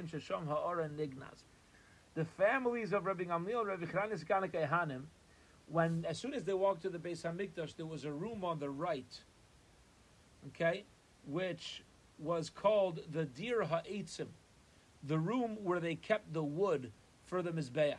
[0.07, 0.47] Shesham
[0.97, 1.45] Nignaz.
[2.15, 5.03] The families of Rabbi Gamliel, Rabbi Chananya Sgan
[5.67, 8.59] when as soon as they walked to the Beis Hamikdash, there was a room on
[8.59, 9.23] the right,
[10.49, 10.85] okay,
[11.27, 11.83] which
[12.19, 14.29] was called the Dir Ha'etzim,
[15.03, 16.93] the room where they kept the wood
[17.25, 17.97] for the Mizbeach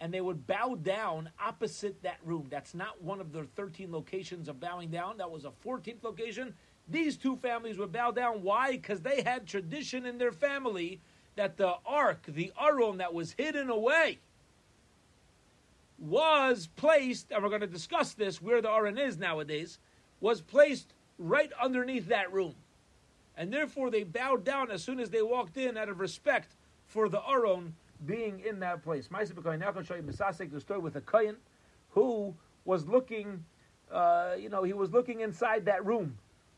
[0.00, 2.46] and they would bow down opposite that room.
[2.50, 5.18] That's not one of their 13 locations of bowing down.
[5.18, 6.54] That was a 14th location.
[6.88, 8.42] These two families would bow down.
[8.42, 8.72] Why?
[8.72, 11.00] Because they had tradition in their family
[11.36, 14.18] that the ark, the aron that was hidden away,
[15.98, 19.78] was placed, and we're going to discuss this where the aron is nowadays,
[20.20, 22.54] was placed right underneath that room.
[23.36, 27.08] And therefore they bowed down as soon as they walked in out of respect for
[27.08, 27.74] the aron
[28.06, 29.08] being in that place.
[29.10, 31.36] Now I'm going to show you the story with a kohen
[31.90, 32.34] who
[32.64, 33.44] was looking,
[33.92, 36.16] uh, you know, he was looking inside that room.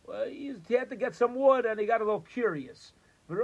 [0.08, 2.92] Uh, he, he, had to get some wood and he got a little curious.
[3.28, 3.34] He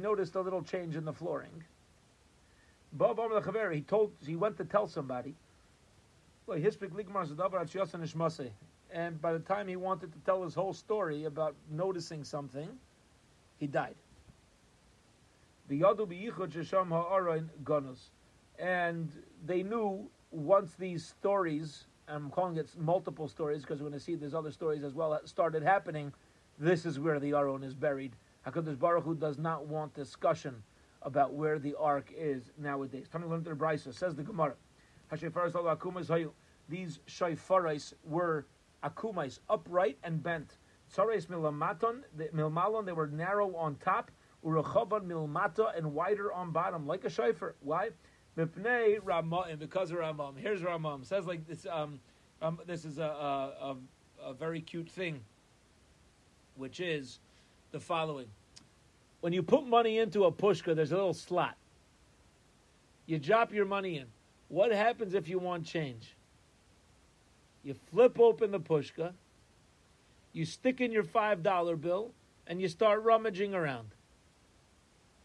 [0.00, 1.64] noticed a little change in the flooring.
[3.72, 5.34] He told, he went to tell somebody.
[8.90, 12.70] And by the time he wanted to tell his whole story about noticing something,
[13.58, 13.96] he died.
[15.68, 18.10] The Yadu Biyichud Shesham Ha'arain Ganos.
[18.58, 19.12] And
[19.44, 24.14] they knew once these stories, I'm calling it multiple stories because we're going to see
[24.14, 26.12] there's other stories as well, that started happening,
[26.58, 28.16] this is where the Aron is buried.
[28.46, 30.62] HaKadosh Baruch Hu does not want discussion
[31.02, 33.06] about where the ark is nowadays.
[33.12, 34.54] Tani learned the Brisa, says the Gemara.
[36.70, 38.46] These shayfarais were
[38.82, 40.58] akumais, upright and bent.
[40.94, 42.02] Tzares milamaton,
[42.34, 44.10] milmalon, they were narrow on top,
[44.44, 47.52] urachavan milmata, and wider on bottom, like a shayfer.
[47.60, 47.90] Why?
[48.36, 50.38] Mipnei Ramam, because of Ramam.
[50.38, 51.04] Here's Ramam.
[51.04, 51.66] Says like this.
[51.70, 52.00] Um,
[52.40, 53.76] um, this is a, a, a,
[54.30, 55.20] a very cute thing,
[56.56, 57.18] which is
[57.72, 58.28] the following:
[59.20, 61.56] when you put money into a pushka, there's a little slot.
[63.06, 64.06] You drop your money in.
[64.48, 66.14] What happens if you want change?
[67.64, 69.12] You flip open the pushka,
[70.32, 72.12] you stick in your $5 bill,
[72.46, 73.88] and you start rummaging around.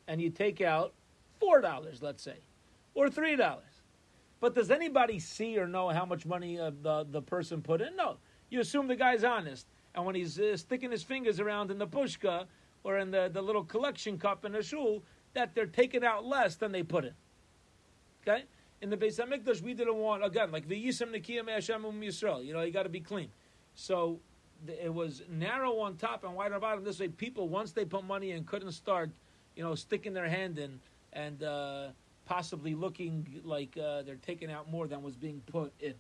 [0.08, 0.94] And you take out
[1.42, 2.38] $4, let's say,
[2.94, 3.58] or $3.
[4.40, 7.96] But does anybody see or know how much money uh, the, the person put in?
[7.96, 8.18] No.
[8.50, 9.66] You assume the guy's honest.
[9.96, 12.46] And when he's uh, sticking his fingers around in the pushka
[12.84, 15.02] or in the, the little collection cup in the shul,
[15.34, 17.14] that they're taking out less than they put in.
[18.28, 18.44] Okay?
[18.84, 22.46] in the Beis Hamikdash, we didn't want again like the Yisam Nikiyam Hashem Um Yisrael.
[22.46, 23.30] You know, you got to be clean.
[23.76, 24.20] So
[24.68, 26.84] it was narrow on top and wide on bottom.
[26.84, 29.10] This way, people once they put money in couldn't start,
[29.56, 30.80] you know, sticking their hand in
[31.12, 31.88] and uh,
[32.26, 35.94] possibly looking like uh, they're taking out more than was being put in.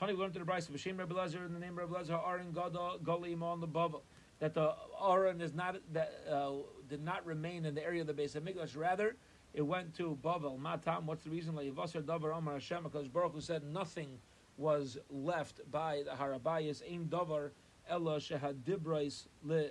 [0.00, 3.02] We learned to the Bryce of Hashem Rebbe Lezer in the name of Rebbe Lezer
[3.02, 4.00] Golim on the Bava
[4.38, 4.72] that the
[5.04, 6.52] Aaron is not that uh,
[6.88, 8.76] did not remain in the area of the base of Hamikdash.
[8.76, 9.16] Rather,
[9.54, 10.58] it went to Bavel.
[10.58, 11.54] Matam, what's the reason?
[11.54, 14.18] Yavasar Davar Amar Hashem, because Baruch Hu said nothing
[14.56, 16.82] was left by the Harabayas.
[16.86, 17.50] Aim Davar
[17.88, 19.70] Ella Shehad Dibrais Le.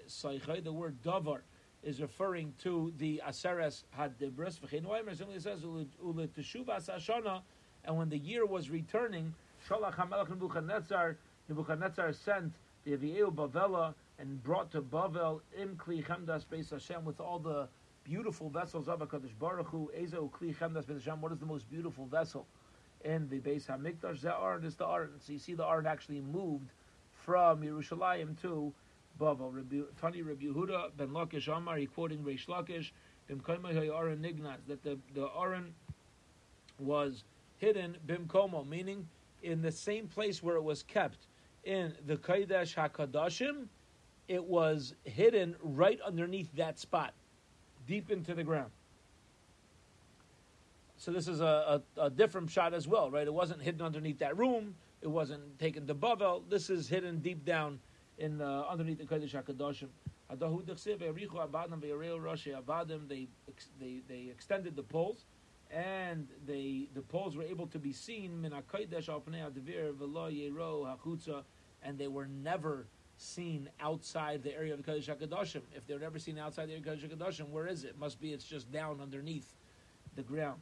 [0.62, 1.40] The word Davar
[1.88, 4.60] is referring to the Aseres Had Dibras.
[4.62, 5.88] It says Ule
[7.86, 9.34] and when the year was returning,
[9.70, 11.16] Shalach HaMelech Nebuchadnezzar,
[11.48, 12.52] Nebuchadnezzar sent
[12.84, 17.70] the Aviel Bavela and brought to Bavel Im Kli Chemdas Beis Hashem with all the
[18.04, 21.70] beautiful vessels of HaKadosh Baruch Hu, Eza Ukli Chemdas Beis Hashem, what is the most
[21.72, 22.46] beautiful vessel
[23.06, 24.20] in the Beis HaMikdash?
[24.20, 25.12] The Aron is the Aron.
[25.20, 26.70] So you see the Aron actually moved
[27.14, 28.74] from Yerushalayim to
[29.20, 29.86] Bavel.
[30.00, 32.92] Tani Rabbi Yehuda ben Lakish Amar, he quoting Reish Lakish,
[33.30, 35.74] Nignaz, that the, the Aron
[36.80, 37.24] was
[37.58, 39.08] hidden Bimkomo, meaning
[39.44, 41.28] in the same place where it was kept
[41.64, 43.68] in the Kaidesh HaKadashim,
[44.28, 47.14] it was hidden right underneath that spot
[47.86, 48.72] deep into the ground.
[50.98, 53.28] So this is a, a, a, different shot as well, right?
[53.28, 54.76] It wasn't hidden underneath that room.
[55.02, 56.42] It wasn't taken to Bavel.
[56.50, 57.80] This is hidden deep down
[58.18, 59.90] in uh, underneath the Kodesh Hakadoshim.
[63.10, 63.28] They
[63.80, 65.26] they they extended the poles,
[65.72, 68.44] and they the poles were able to be seen.
[71.84, 72.88] And they were never
[73.18, 75.62] seen outside the area of the Kodesh HaKadoshim.
[75.76, 77.90] If they're never seen outside the area of Kodesh HaKadoshim, where is it?
[77.90, 78.00] it?
[78.00, 79.54] Must be it's just down underneath
[80.16, 80.60] the ground.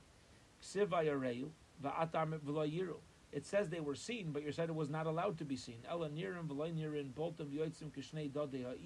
[3.35, 5.79] It says they were seen, but you said it was not allowed to be seen.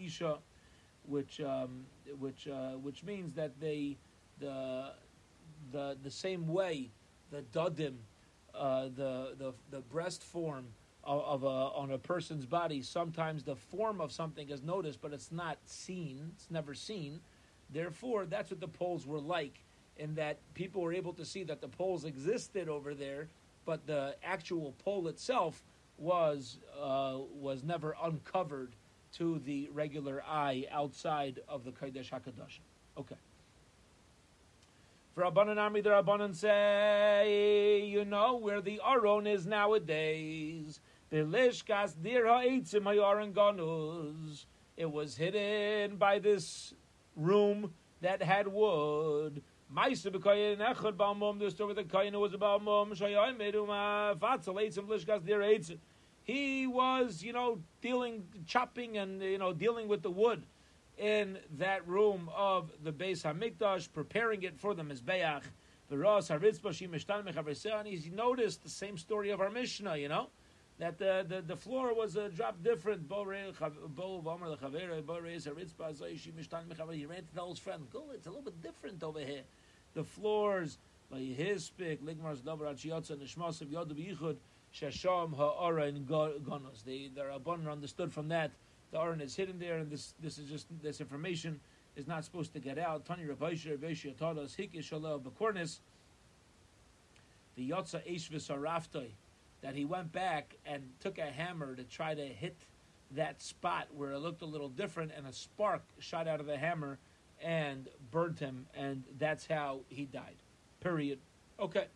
[0.04, 0.40] isha,
[1.08, 1.86] which um,
[2.18, 3.98] which uh, which means that they
[4.40, 4.94] the
[5.72, 6.90] the the same way
[7.30, 7.94] the dadim,
[8.56, 10.66] uh, the the the breast form
[11.04, 11.48] of, of a,
[11.78, 16.32] on a person's body, sometimes the form of something is noticed, but it's not seen.
[16.36, 17.20] It's never seen.
[17.72, 19.60] Therefore, that's what the poles were like,
[19.98, 23.28] in that people were able to see that the poles existed over there,
[23.70, 25.64] but the actual pole itself
[26.00, 28.76] was uh, was never uncovered
[29.14, 32.58] to the regular eye outside of the Kodesh Hakadosh.
[32.98, 33.16] Okay.
[35.14, 40.80] For Rabbanan Army, the Rabbanan say, you know where the Aron is nowadays.
[41.12, 44.46] Belishkas dir hayaron ganuz.
[44.78, 46.74] It was hidden by this
[47.16, 49.44] room that had wood.
[49.72, 51.38] Meister b'koyin echad ba'mum.
[51.40, 52.92] The story with the koyin was mum.
[52.92, 55.78] Shayayim eduma fatzel etzim lishkas dir etzim.
[56.24, 60.44] He was, you know, dealing, chopping, and you know, dealing with the wood
[60.98, 65.44] in that room of the Beis Hamikdash, preparing it for the Mizbeach.
[65.90, 70.30] The Ras Haritzba Shimishtan Mechaverseh, noticed the same story of our Mishnah, you know
[70.80, 73.04] that the, the, the floor was uh, dropped different.
[73.10, 73.60] He ran to
[77.36, 79.44] tell his friend, go, it's a little bit different over here.
[79.94, 80.78] The floors.
[81.12, 81.34] They,
[87.16, 88.52] their Abban understood from that
[88.92, 91.60] the Aron is hidden there, and this this is just this information
[91.96, 93.06] is not supposed to get out.
[93.06, 95.80] Tani Rabbaisha Rabbaisha taught us Hikish Bekornis,
[97.56, 99.10] the Yotza Ishvis Araftoi,
[99.62, 102.58] that he went back and took a hammer to try to hit
[103.12, 106.58] that spot where it looked a little different, and a spark shot out of the
[106.58, 106.98] hammer
[107.42, 110.36] and burned him, and that's how he died.
[110.82, 111.20] Period.
[111.60, 111.88] Okay.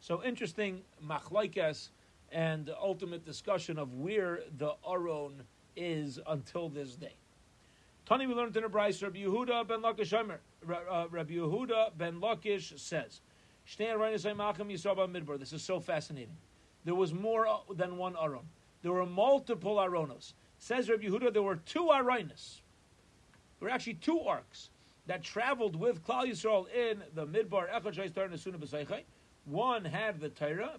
[0.00, 1.88] So interesting machlaikas
[2.32, 5.42] and the ultimate discussion of where the Aron
[5.74, 7.14] is until this day.
[8.04, 12.78] Tani, we learned in the Bryce, Rabbi Yehuda ben Lakish, uh, Rabbi Yehuda ben Lakish
[12.78, 13.20] says,
[15.40, 16.36] This is so fascinating.
[16.84, 18.48] There was more uh, than one Aron.
[18.82, 20.34] There were multiple Aronos.
[20.58, 22.60] Says Rabbi Yehuda, there were two Aronis.
[23.58, 24.70] There were actually two arcs
[25.06, 29.02] that traveled with Klal Yisrael in the Midbar Echad
[29.44, 30.72] One had the Torah,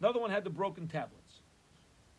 [0.00, 1.42] another one had the broken tablets.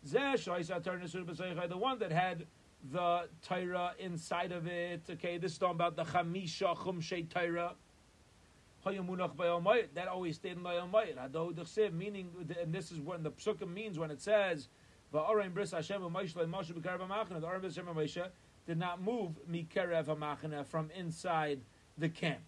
[0.03, 2.45] The one that had
[2.91, 5.01] the Torah inside of it.
[5.09, 7.75] Okay, this is talking about the Chamisha Chumshe Torah.
[8.85, 11.93] That always stayed in Layamayit.
[11.93, 12.29] Meaning,
[12.61, 14.69] and this is what the Psukim means when it says,
[15.11, 18.29] the Arim Bris Hashem Moshe The Arim Bris Hashem Moshe
[18.69, 21.59] did not move Mikerev HaMachana from inside
[21.97, 22.43] the camp.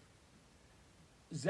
[1.32, 1.42] But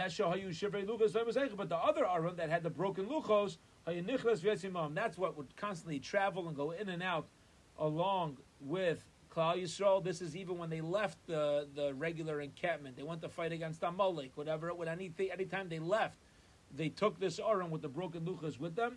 [1.69, 6.71] the other Aron that had the broken luchos, that's what would constantly travel and go
[6.71, 7.27] in and out
[7.79, 10.03] along with Klal Yisrael.
[10.03, 12.97] This is even when they left the, the regular encampment.
[12.97, 14.73] They went to fight against Amalek, whatever.
[14.73, 16.17] When anything, anytime they left,
[16.75, 18.97] they took this Aron with the broken luchos with them.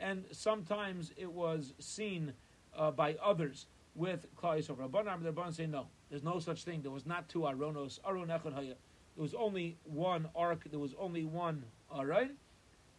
[0.00, 2.32] And sometimes it was seen
[2.80, 4.88] uh, by others with Klal Yisrael.
[4.88, 5.86] Rabbanan, the Rabbanan say no.
[6.08, 6.82] There's no such thing.
[6.82, 8.00] There was not two Aronos.
[8.04, 8.74] Aron Echad Haya.
[9.16, 10.64] There was only one ark.
[10.70, 11.64] There was only one
[11.96, 12.30] Aron.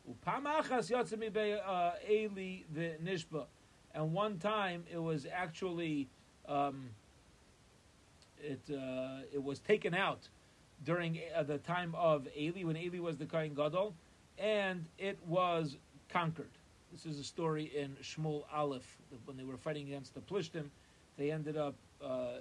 [0.09, 3.45] Upamachas Yatzimi Be uh, Eli the Nishba
[3.93, 6.07] and one time it was actually
[6.47, 6.89] um,
[8.37, 10.29] it uh, it was taken out
[10.83, 13.93] during uh, the time of Eli when Eli was the Kohen Gadol,
[14.37, 15.77] and it was
[16.09, 16.49] conquered.
[16.91, 20.65] This is a story in Shmuel Aleph when they were fighting against the Plishtim.
[21.17, 22.39] They ended up uh,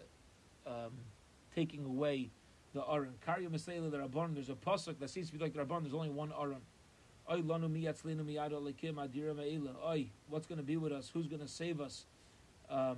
[0.67, 0.93] um,
[1.55, 2.31] taking away
[2.75, 3.15] the Aron.
[3.25, 4.35] Karya Mesela the Rabban.
[4.35, 5.83] There's a pasuk that seems to be like the Rabban.
[5.83, 6.63] There's only one Aron.
[7.31, 9.77] Oy, lanu miyatzlinu miyado lekim adira me'ila.
[9.87, 11.11] Oy, what's going to be with us?
[11.13, 12.07] Who's going to save us?
[12.69, 12.97] Um,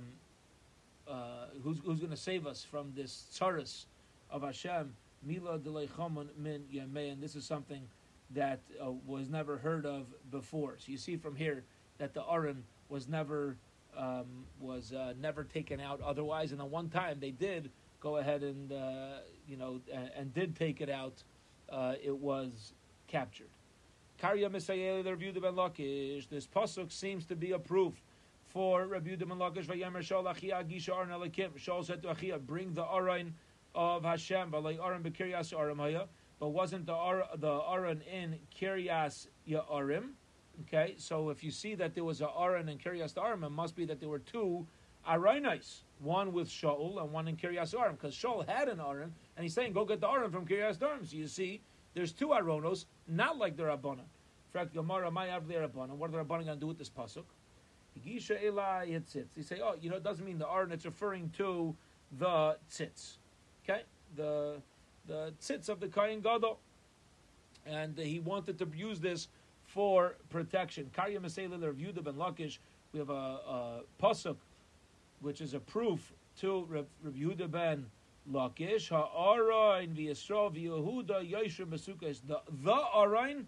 [1.07, 3.85] uh, who's who's going to save us from this tsaris
[4.31, 4.95] of Hashem?
[5.23, 7.11] Mila deleichaman min yamei.
[7.11, 7.81] And this is something
[8.31, 10.75] that uh, was never heard of before.
[10.77, 11.63] So you see from here
[11.97, 13.57] that the Aron was never
[13.97, 16.51] um, was uh, never taken out otherwise.
[16.51, 17.69] And the one time they did
[17.99, 21.23] go ahead and uh, you know and, and, did take it out,
[21.69, 22.73] uh, it was
[23.07, 23.49] captured.
[24.21, 26.27] Karya Misayeli, the Rabbi ben Lakish.
[26.29, 27.93] This pasuk seems to be a proof
[28.47, 29.65] for Rabbi ben Lakish.
[29.65, 31.51] Vayemer Shol Achia Gisha Arna Lakim.
[31.57, 33.33] Shol said to Achia, "Bring the Arain
[33.75, 36.07] of Hashem, like Aron bekiryas Aramaya."
[36.39, 40.11] But wasn't the Ar- the Aron in Kiryas Ya'arim?
[40.61, 43.75] Okay, so if you see that there was a Aron in Kiryas Ya'arim, it must
[43.75, 44.67] be that there were two
[45.07, 49.43] Arainis, one with Shaul and one in Kiryas Ya'arim, because Shaul had an Aron, and
[49.43, 51.61] he's saying, "Go get the Aron from Kiryas Ya'arim." So you see
[51.93, 53.99] there's two Aronos, not like the Rabbanan.
[53.99, 55.91] In fact, Gemara, my the Rabbanan.
[55.91, 57.25] What are the Rabbanan going to do with this pasuk?
[58.05, 59.35] Gisha Eli Yitzitz.
[59.35, 60.71] He say, oh, you know, it doesn't mean the Aron.
[60.71, 61.75] It's referring to
[62.19, 63.17] the tzitz.
[63.63, 63.83] Okay,
[64.15, 64.61] the
[65.07, 66.59] the tzitz of the Kohen Gadol,
[67.65, 69.27] and he wanted to use this
[69.65, 70.89] for protection.
[70.95, 72.59] Karya Masela the Ben Lakish.
[72.91, 74.37] We have a, a pasuk,
[75.21, 77.85] which is a proof to Rav Yehuda ben
[78.31, 82.19] Lakish ha'arain v'Yisrael v'Yehuda Yosher Mesukah.
[82.27, 83.45] The the Arain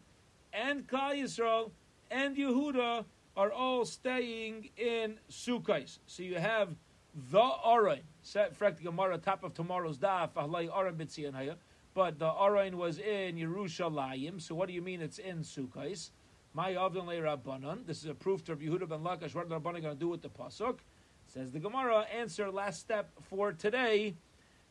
[0.54, 1.72] and Klal Yisrael
[2.10, 3.06] and Yehuda
[3.38, 5.98] are all staying in Sukkot.
[6.08, 6.76] So you have
[7.16, 8.02] the Arain.
[8.22, 10.34] Set Frek Gemara top of tomorrow's daf.
[10.34, 11.56] Ahlay Arain B'tzion
[11.94, 14.42] But the Arain was in Yerushalayim.
[14.42, 16.10] So what do you mean it's in Sukkot?
[16.54, 17.86] My Avdon Rabbanon.
[17.86, 19.34] This is a proof to Yehuda ben Lakish.
[19.34, 20.80] What are the Rabbanon going to do with the pasuk?
[21.28, 22.06] Says the Gemara.
[22.14, 24.16] Answer last step for today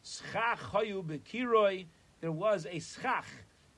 [0.04, 1.86] schach hayu bekiroi.
[2.20, 3.26] There was a schach,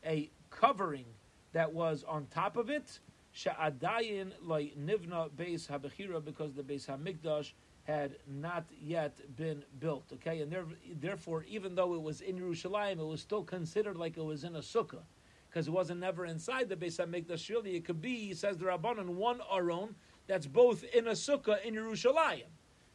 [0.05, 1.07] a covering
[1.53, 2.99] that was on top of it.
[3.35, 7.53] Sha'adayin loy nivna beis habechira because the beis hamikdash
[7.87, 10.11] had not yet been built.
[10.15, 10.65] Okay, and there,
[11.01, 14.57] therefore, even though it was in Yerushalayim, it was still considered like it was in
[14.57, 15.05] a sukkah
[15.49, 17.49] because it wasn't never inside the Beis Hamikdash.
[17.49, 19.95] Really, it could be, says the Rabbanon, one aron
[20.27, 22.49] that's both in a sukkah in Yerushalayim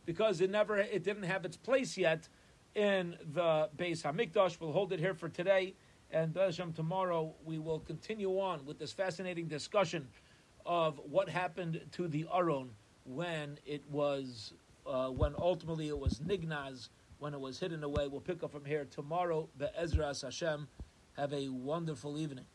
[0.05, 2.27] because it never, it didn't have its place yet
[2.75, 4.59] in the Beis Hamikdash.
[4.59, 5.73] We'll hold it here for today,
[6.11, 6.37] and
[6.75, 10.09] tomorrow we will continue on with this fascinating discussion
[10.65, 12.71] of what happened to the Aron
[13.05, 14.53] when it was
[14.85, 18.07] uh, when ultimately it was Nignaz, when it was hidden away.
[18.07, 19.49] We'll pick up from here tomorrow.
[19.57, 20.67] Be'ezras Hashem.
[21.17, 22.45] Have a wonderful evening.